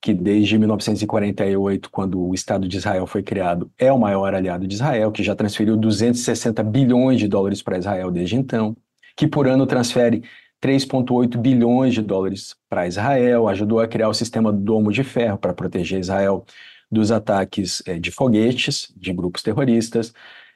que 0.00 0.14
desde 0.14 0.58
1948, 0.58 1.90
quando 1.90 2.20
o 2.20 2.34
Estado 2.34 2.66
de 2.66 2.78
Israel 2.78 3.06
foi 3.06 3.22
criado, 3.22 3.70
é 3.78 3.92
o 3.92 3.98
maior 3.98 4.34
aliado 4.34 4.66
de 4.66 4.74
Israel, 4.74 5.12
que 5.12 5.22
já 5.22 5.34
transferiu 5.34 5.76
260 5.76 6.62
bilhões 6.62 7.18
de 7.18 7.28
dólares 7.28 7.62
para 7.62 7.78
Israel 7.78 8.10
desde 8.10 8.36
então, 8.36 8.76
que 9.14 9.26
por 9.28 9.46
ano 9.46 9.66
transfere 9.66 10.22
3,8 10.62 11.36
bilhões 11.38 11.94
de 11.94 12.02
dólares 12.02 12.56
para 12.68 12.86
Israel, 12.86 13.48
ajudou 13.48 13.80
a 13.80 13.88
criar 13.88 14.08
o 14.08 14.14
sistema 14.14 14.52
Domo 14.52 14.90
de 14.90 15.04
Ferro 15.04 15.38
para 15.38 15.52
proteger 15.54 16.00
Israel 16.00 16.44
dos 16.90 17.10
ataques 17.10 17.82
é, 17.86 17.98
de 17.98 18.10
foguetes 18.10 18.92
de 18.96 19.12
grupos 19.12 19.42
terroristas. 19.42 20.12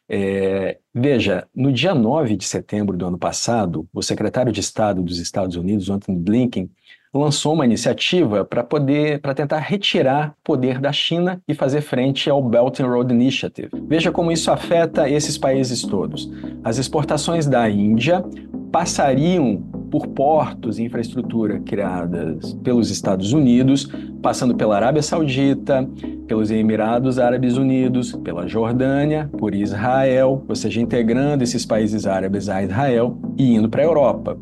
É, 0.08 0.78
veja, 0.92 1.48
no 1.54 1.72
dia 1.72 1.94
9 1.94 2.36
de 2.36 2.44
setembro 2.44 2.96
do 2.96 3.06
ano 3.06 3.18
passado, 3.18 3.88
o 3.92 4.02
secretário 4.02 4.52
de 4.52 4.60
Estado 4.60 5.02
dos 5.02 5.18
Estados 5.18 5.56
Unidos, 5.56 5.88
Anthony 5.88 6.18
Blinken, 6.18 6.70
lançou 7.14 7.54
uma 7.54 7.64
iniciativa 7.64 8.44
para 8.44 8.64
poder 8.64 9.20
para 9.20 9.34
tentar 9.34 9.58
retirar 9.58 10.34
poder 10.42 10.80
da 10.80 10.92
China 10.92 11.40
e 11.46 11.54
fazer 11.54 11.80
frente 11.80 12.28
ao 12.28 12.42
Belt 12.42 12.80
and 12.80 12.86
Road 12.86 13.14
Initiative. 13.14 13.70
Veja 13.86 14.10
como 14.10 14.32
isso 14.32 14.50
afeta 14.50 15.08
esses 15.08 15.38
países 15.38 15.82
todos. 15.82 16.30
As 16.64 16.78
exportações 16.78 17.46
da 17.46 17.68
Índia 17.70 18.24
passariam 18.72 19.62
por 19.88 20.08
portos 20.08 20.80
e 20.80 20.82
infraestrutura 20.82 21.60
criadas 21.60 22.52
pelos 22.64 22.90
Estados 22.90 23.32
Unidos, 23.32 23.88
passando 24.20 24.56
pela 24.56 24.74
Arábia 24.74 25.02
Saudita, 25.02 25.88
pelos 26.26 26.50
Emirados 26.50 27.20
Árabes 27.20 27.56
Unidos, 27.56 28.10
pela 28.24 28.48
Jordânia, 28.48 29.30
por 29.38 29.54
Israel, 29.54 30.44
ou 30.48 30.56
seja, 30.56 30.80
integrando 30.80 31.44
esses 31.44 31.64
países 31.64 32.06
árabes 32.08 32.48
a 32.48 32.64
Israel 32.64 33.16
e 33.38 33.54
indo 33.54 33.68
para 33.68 33.82
a 33.82 33.84
Europa. 33.84 34.36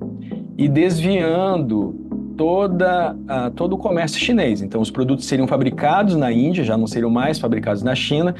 E 0.56 0.66
desviando 0.66 2.01
toda, 2.42 3.14
uh, 3.14 3.52
todo 3.52 3.74
o 3.74 3.78
comércio 3.78 4.18
chinês. 4.18 4.62
Então, 4.62 4.80
os 4.80 4.90
produtos 4.90 5.26
seriam 5.26 5.46
fabricados 5.46 6.16
na 6.16 6.32
Índia, 6.32 6.64
já 6.64 6.76
não 6.76 6.88
seriam 6.88 7.08
mais 7.08 7.38
fabricados 7.38 7.84
na 7.84 7.94
China, 7.94 8.34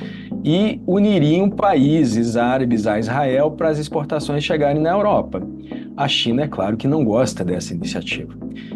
e 0.44 0.80
uniriam 0.88 1.48
países 1.48 2.36
árabes 2.36 2.84
a 2.88 2.98
Israel 2.98 3.52
para 3.52 3.68
as 3.68 3.78
exportações 3.78 4.42
chegarem 4.42 4.82
na 4.82 4.90
Europa. 4.90 5.40
A 5.96 6.08
China, 6.08 6.42
é 6.42 6.48
claro, 6.48 6.76
que 6.76 6.88
não 6.88 7.04
gosta 7.04 7.44
dessa 7.44 7.74
iniciativa. 7.74 8.34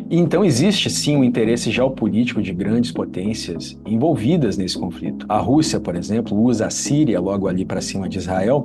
E 0.09 0.17
então 0.17 0.45
existe 0.45 0.89
sim 0.89 1.17
um 1.17 1.25
interesse 1.25 1.73
geopolítico 1.73 2.41
de 2.41 2.53
grandes 2.53 2.93
potências 2.93 3.77
envolvidas 3.85 4.57
nesse 4.57 4.79
conflito. 4.79 5.27
A 5.29 5.39
Rússia, 5.39 5.81
por 5.81 5.97
exemplo, 5.97 6.41
usa 6.41 6.67
a 6.67 6.71
Síria 6.71 7.19
logo 7.19 7.49
ali 7.49 7.65
para 7.65 7.81
cima 7.81 8.09
de 8.09 8.19
Israel 8.19 8.65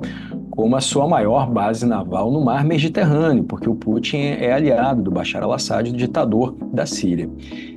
como 0.52 0.76
a 0.76 0.82
sua 0.82 1.08
maior 1.08 1.50
base 1.50 1.86
naval 1.86 2.30
no 2.30 2.42
mar 2.42 2.62
Mediterrâneo, 2.62 3.42
porque 3.44 3.68
o 3.68 3.74
Putin 3.74 4.18
é 4.18 4.52
aliado 4.52 5.02
do 5.02 5.10
Bashar 5.10 5.42
al-Assad, 5.42 5.88
o 5.88 5.96
ditador 5.96 6.54
da 6.70 6.84
Síria. 6.84 7.28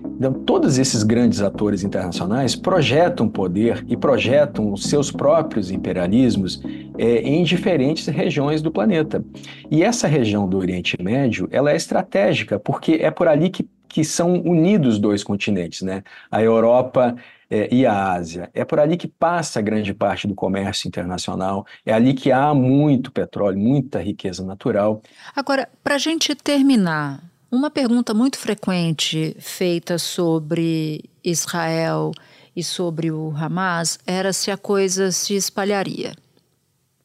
Então, 0.04 0.34
todos 0.34 0.78
esses 0.78 1.02
grandes 1.02 1.42
atores 1.42 1.84
internacionais 1.84 2.54
projetam 2.54 3.30
poder 3.30 3.84
e 3.88 3.96
projetam 3.96 4.74
os 4.74 4.90
seus 4.90 5.10
próprios 5.10 5.72
imperialismos 5.72 6.62
é, 6.98 7.22
em 7.22 7.44
diferentes 7.44 8.08
regiões 8.08 8.62
do 8.62 8.70
planeta. 8.70 9.24
E 9.72 9.82
essa 9.82 10.06
região 10.06 10.46
do 10.48 10.58
Oriente 10.58 11.02
Médio, 11.02 11.48
ela 11.52 11.72
é 11.72 11.78
estratégica, 11.78 12.60
porque 12.60 13.00
é 13.02 13.10
por 13.10 13.30
ali 13.30 13.50
que, 13.50 13.66
que 13.88 14.04
são 14.04 14.42
unidos 14.42 15.00
dois 15.00 15.24
continentes, 15.24 15.82
né? 15.82 16.04
A 16.30 16.42
Europa 16.42 17.16
é, 17.50 17.74
e 17.74 17.86
a 17.86 18.14
Ásia. 18.14 18.50
É 18.54 18.64
por 18.66 18.80
ali 18.80 18.98
que 18.98 19.08
passa 19.08 19.62
grande 19.62 19.94
parte 19.94 20.28
do 20.28 20.36
comércio 20.36 20.88
internacional, 20.88 21.66
é 21.86 21.94
ali 21.94 22.14
que 22.14 22.32
há 22.32 22.54
muito 22.54 23.12
petróleo, 23.12 23.58
muita 23.58 24.02
riqueza 24.02 24.44
natural. 24.44 25.02
Agora, 25.36 25.70
para 25.84 25.96
a 25.96 26.00
gente 26.00 26.34
terminar, 26.36 27.24
uma 27.52 27.70
pergunta 27.70 28.14
muito 28.14 28.38
frequente 28.38 29.36
feita 29.40 29.98
sobre 29.98 31.06
Israel 31.24 32.12
e 32.56 32.64
sobre 32.64 33.12
o 33.12 33.34
Hamas 33.36 34.00
era 34.06 34.34
se 34.34 34.50
a 34.50 34.58
coisa 34.58 35.12
se 35.12 35.36
espalharia. 35.36 36.14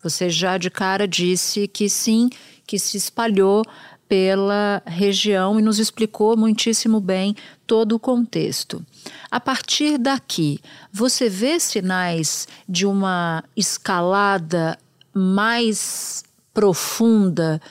Você 0.03 0.31
já 0.31 0.57
de 0.57 0.71
cara 0.71 1.07
disse 1.07 1.69
que 1.69 1.89
sim, 1.89 2.31
que 2.67 2.79
se 2.79 2.97
espalhou 2.97 3.63
pela 4.11 4.83
região 4.85 5.61
e 5.61 5.63
nos 5.63 5.79
explicou 5.79 6.37
muitíssimo 6.37 6.99
bem 6.99 7.37
todo 7.65 7.93
o 7.93 7.99
contexto. 8.01 8.85
A 9.31 9.39
partir 9.39 9.99
daqui, 9.99 10.59
você 10.93 11.29
vê 11.29 11.61
sinais 11.61 12.49
de 12.69 12.85
uma 12.85 13.45
escalada 13.57 14.77
mais 15.15 16.25
profunda 16.53 17.63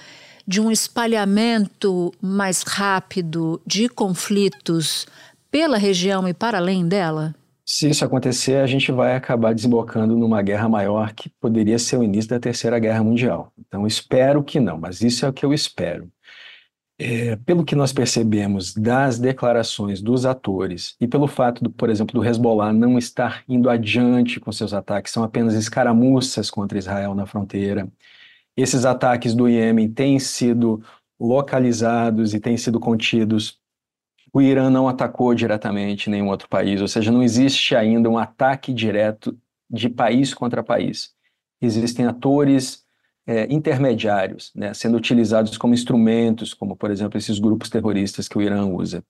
de 0.48 0.62
um 0.62 0.72
espalhamento 0.72 2.14
mais 2.22 2.64
rápido 2.64 3.62
de 3.68 3.90
conflitos 3.90 5.06
pela 5.52 5.78
região 5.78 6.26
e 6.26 6.34
para 6.34 6.58
além 6.58 6.88
dela? 6.88 7.36
Se 7.66 7.90
isso 7.90 8.04
acontecer, 8.06 8.56
a 8.56 8.66
gente 8.66 8.92
vai 8.94 9.16
acabar 9.16 9.54
desembocando 9.54 10.16
numa 10.16 10.42
guerra 10.42 10.70
maior 10.70 11.14
que 11.14 11.30
poderia 11.40 11.78
ser 11.78 11.98
o 11.98 12.04
início 12.04 12.30
da 12.30 12.40
Terceira 12.40 12.80
Guerra 12.80 13.04
Mundial. 13.04 13.52
Então, 13.60 13.86
espero 13.86 14.42
que 14.42 14.60
não, 14.60 14.78
mas 14.78 15.02
isso 15.02 15.26
é 15.26 15.30
o 15.30 15.34
que 15.34 15.46
eu 15.46 15.54
espero. 15.54 16.10
É, 17.02 17.38
pelo 17.38 17.64
que 17.64 17.78
nós 17.78 17.94
percebemos 17.94 18.74
das 18.74 19.18
declarações 19.18 20.02
dos 20.02 20.26
atores 20.26 20.98
e 21.00 21.08
pelo 21.08 21.28
fato, 21.28 21.64
do, 21.64 21.70
por 21.70 21.90
exemplo, 21.90 22.14
do 22.14 22.28
Hezbollah 22.28 22.74
não 22.74 22.98
estar 22.98 23.42
indo 23.48 23.70
adiante 23.70 24.38
com 24.38 24.52
seus 24.52 24.74
ataques, 24.74 25.14
são 25.14 25.24
apenas 25.24 25.54
escaramuças 25.54 26.52
contra 26.52 26.78
Israel 26.78 27.16
na 27.16 27.26
fronteira, 27.26 27.90
esses 28.58 28.84
ataques 28.84 29.34
do 29.34 29.48
Iêmen 29.48 29.90
têm 29.90 30.20
sido 30.20 30.84
localizados 31.18 32.34
e 32.34 32.40
têm 32.42 32.58
sido 32.58 32.80
contidos. 32.80 33.58
O 34.34 34.42
Irã 34.42 34.70
não 34.70 34.90
atacou 34.90 35.34
diretamente 35.34 36.10
nenhum 36.10 36.28
outro 36.28 36.50
país, 36.50 36.82
ou 36.82 36.88
seja, 36.88 37.12
não 37.12 37.24
existe 37.24 37.76
ainda 37.76 38.10
um 38.10 38.18
ataque 38.18 38.74
direto 38.74 39.38
de 39.70 39.88
país 39.88 40.34
contra 40.34 40.62
país. 40.62 41.14
Existem 41.62 42.06
atores 42.06 42.86
é, 43.30 43.46
intermediários, 43.54 44.52
né, 44.56 44.74
sendo 44.74 44.98
utilizados 44.98 45.56
como 45.56 45.76
instrumentos, 45.76 46.52
como, 46.52 46.76
por 46.76 46.90
exemplo, 46.90 47.16
esses 47.16 47.38
grupos 47.38 47.70
terroristas 47.70 48.28
que 48.28 48.36
o 48.36 48.42
Irã 48.42 48.66
usa. 48.66 49.04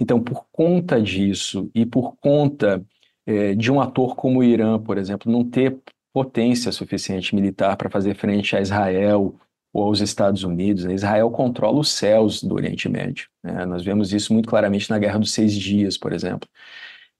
Então, 0.00 0.20
por 0.20 0.46
conta 0.50 1.00
disso 1.00 1.70
e 1.72 1.86
por 1.86 2.16
conta 2.16 2.84
é, 3.24 3.54
de 3.54 3.70
um 3.70 3.80
ator 3.80 4.16
como 4.16 4.40
o 4.40 4.44
Irã, 4.44 4.76
por 4.80 4.98
exemplo, 4.98 5.30
não 5.30 5.48
ter 5.48 5.78
potência 6.12 6.72
suficiente 6.72 7.32
militar 7.32 7.76
para 7.76 7.88
fazer 7.88 8.16
frente 8.16 8.56
a 8.56 8.60
Israel 8.60 9.36
ou 9.72 9.84
aos 9.84 10.00
Estados 10.00 10.42
Unidos. 10.42 10.84
Né? 10.84 10.94
Israel 10.94 11.30
controla 11.30 11.78
os 11.78 11.90
céus 11.90 12.42
do 12.42 12.56
Oriente 12.56 12.88
Médio. 12.88 13.28
Né? 13.40 13.64
Nós 13.66 13.84
vemos 13.84 14.12
isso 14.12 14.32
muito 14.32 14.48
claramente 14.48 14.90
na 14.90 14.98
Guerra 14.98 15.20
dos 15.20 15.32
Seis 15.32 15.54
Dias, 15.54 15.96
por 15.96 16.12
exemplo. 16.12 16.48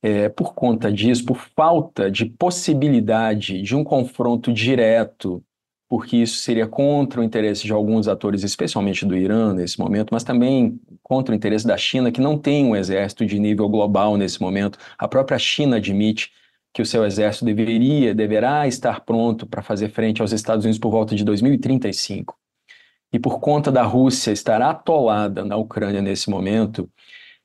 É, 0.03 0.29
por 0.29 0.53
conta 0.53 0.91
disso, 0.91 1.25
por 1.25 1.39
falta 1.57 2.11
de 2.11 2.27
possibilidade 2.27 3.63
de 3.63 3.77
um 3.77 3.85
confronto 3.85 4.53
direto, 4.53 5.41
porque 5.89 6.17
isso 6.17 6.39
seria 6.39 6.67
contra 6.67 7.21
o 7.21 7.25
interesse 7.25 7.65
de 7.65 7.73
alguns 7.73 8.09
atores, 8.09 8.43
especialmente 8.43 9.05
do 9.05 9.17
Irã 9.17 9.53
nesse 9.53 9.79
momento, 9.79 10.11
mas 10.13 10.25
também 10.25 10.81
contra 11.03 11.33
o 11.33 11.37
interesse 11.37 11.67
da 11.67 11.77
China, 11.77 12.11
que 12.11 12.21
não 12.21 12.39
tem 12.39 12.65
um 12.65 12.75
exército 12.75 13.27
de 13.27 13.39
nível 13.39 13.69
global 13.69 14.17
nesse 14.17 14.41
momento. 14.41 14.79
A 14.99 15.07
própria 15.07 15.39
China 15.39 15.77
admite 15.77 16.33
que 16.73 16.83
o 16.83 16.87
seu 16.87 17.05
exército 17.05 17.45
deveria, 17.45 18.15
deverá 18.15 18.67
estar 18.67 19.01
pronto 19.03 19.47
para 19.47 19.63
fazer 19.63 19.91
frente 19.91 20.21
aos 20.21 20.33
Estados 20.33 20.65
Unidos 20.65 20.81
por 20.81 20.91
volta 20.91 21.15
de 21.15 21.25
2035. 21.25 22.37
E 23.13 23.19
por 23.19 23.39
conta 23.39 23.71
da 23.71 23.85
Rússia 23.85 24.33
estar 24.33 24.61
atolada 24.61 25.45
na 25.45 25.57
Ucrânia 25.57 26.03
nesse 26.03 26.29
momento, 26.29 26.91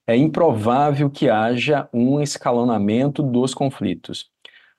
é 0.08 0.16
improvável 0.16 1.12
que 1.12 1.30
haja 1.30 1.88
um 1.94 2.20
escalonamento 2.20 3.22
dos 3.22 3.54
conflitos. 3.54 4.32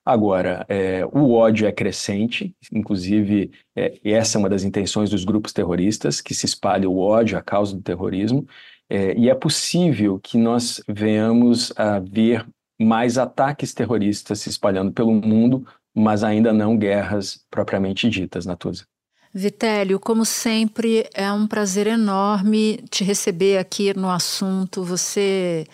Agora, 0.05 0.65
é, 0.69 1.05
o 1.13 1.33
ódio 1.33 1.67
é 1.67 1.73
crescente, 1.73 2.55
inclusive 2.73 3.51
é, 3.77 3.99
essa 4.05 4.37
é 4.37 4.39
uma 4.39 4.49
das 4.49 4.65
intenções 4.65 5.11
dos 5.11 5.25
grupos 5.25 5.53
terroristas, 5.53 6.21
que 6.21 6.35
se 6.35 6.47
espalhe 6.47 6.87
o 6.87 6.99
ódio 6.99 7.37
a 7.39 7.43
causa 7.43 7.77
do 7.77 7.83
terrorismo, 7.83 8.47
é, 8.89 9.15
e 9.17 9.29
é 9.29 9.35
possível 9.35 10.19
que 10.19 10.37
nós 10.37 10.83
venhamos 10.89 11.73
a 11.77 12.01
ver 12.01 12.47
mais 12.81 13.19
ataques 13.19 13.75
terroristas 13.75 14.41
se 14.41 14.49
espalhando 14.49 14.91
pelo 14.91 15.13
mundo, 15.13 15.67
mas 15.95 16.25
ainda 16.25 16.53
não 16.53 16.77
guerras 16.77 17.45
propriamente 17.51 18.09
ditas, 18.09 18.47
Natuza. 18.47 18.85
Vitélio, 19.33 20.01
como 20.01 20.25
sempre, 20.25 21.09
é 21.15 21.31
um 21.31 21.47
prazer 21.47 21.87
enorme 21.87 22.83
te 22.91 23.05
receber 23.05 23.59
aqui 23.59 23.97
no 23.97 24.11
assunto. 24.11 24.83
Você 24.83 25.67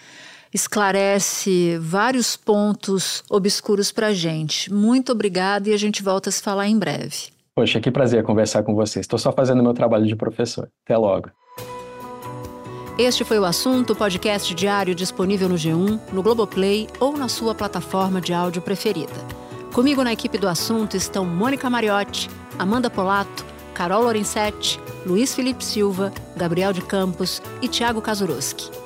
esclarece 0.57 1.79
vários 1.79 2.35
pontos 2.35 3.23
obscuros 3.29 3.92
para 3.92 4.09
a 4.09 4.12
gente. 4.14 4.73
Muito 4.73 5.12
obrigada 5.12 5.69
e 5.69 5.75
a 5.75 5.77
gente 5.77 6.03
volta 6.03 6.31
a 6.31 6.33
se 6.33 6.42
falar 6.42 6.66
em 6.66 6.79
breve. 6.79 7.29
Poxa, 7.55 7.79
que 7.79 7.90
prazer 7.90 8.23
conversar 8.25 8.62
com 8.62 8.75
você. 8.75 9.01
Estou 9.01 9.19
só 9.19 9.31
fazendo 9.33 9.62
meu 9.62 9.75
trabalho 9.75 10.07
de 10.07 10.16
professor. 10.16 10.69
Até 10.85 10.97
logo. 10.97 11.31
Este 12.99 13.23
foi 13.23 13.38
o 13.38 13.45
assunto, 13.45 13.95
podcast 13.95 14.55
diário 14.55 14.95
disponível 14.95 15.49
no 15.49 15.57
G1, 15.57 16.01
no 16.11 16.23
Globoplay 16.23 16.87
ou 16.99 17.14
na 17.14 17.29
sua 17.29 17.55
plataforma 17.55 18.23
de 18.23 18.33
áudio 18.33 18.62
preferida. 18.62 19.12
Comigo 19.75 20.03
na 20.03 20.14
equipe 20.14 20.38
do 20.38 20.49
assunto 20.49 20.97
estão 20.97 21.27
Mônica 21.27 21.69
Mariotti, 21.69 22.31
Amanda 22.59 22.88
Polato, 22.88 23.45
Carol 23.75 24.05
Lorenzetti, 24.05 24.81
Luiz 25.05 25.35
Felipe 25.35 25.62
Silva, 25.62 26.11
Gabriel 26.35 26.73
de 26.73 26.81
Campos 26.81 27.42
e 27.61 27.69
Tiago 27.69 28.01
Kazuroski. 28.01 28.86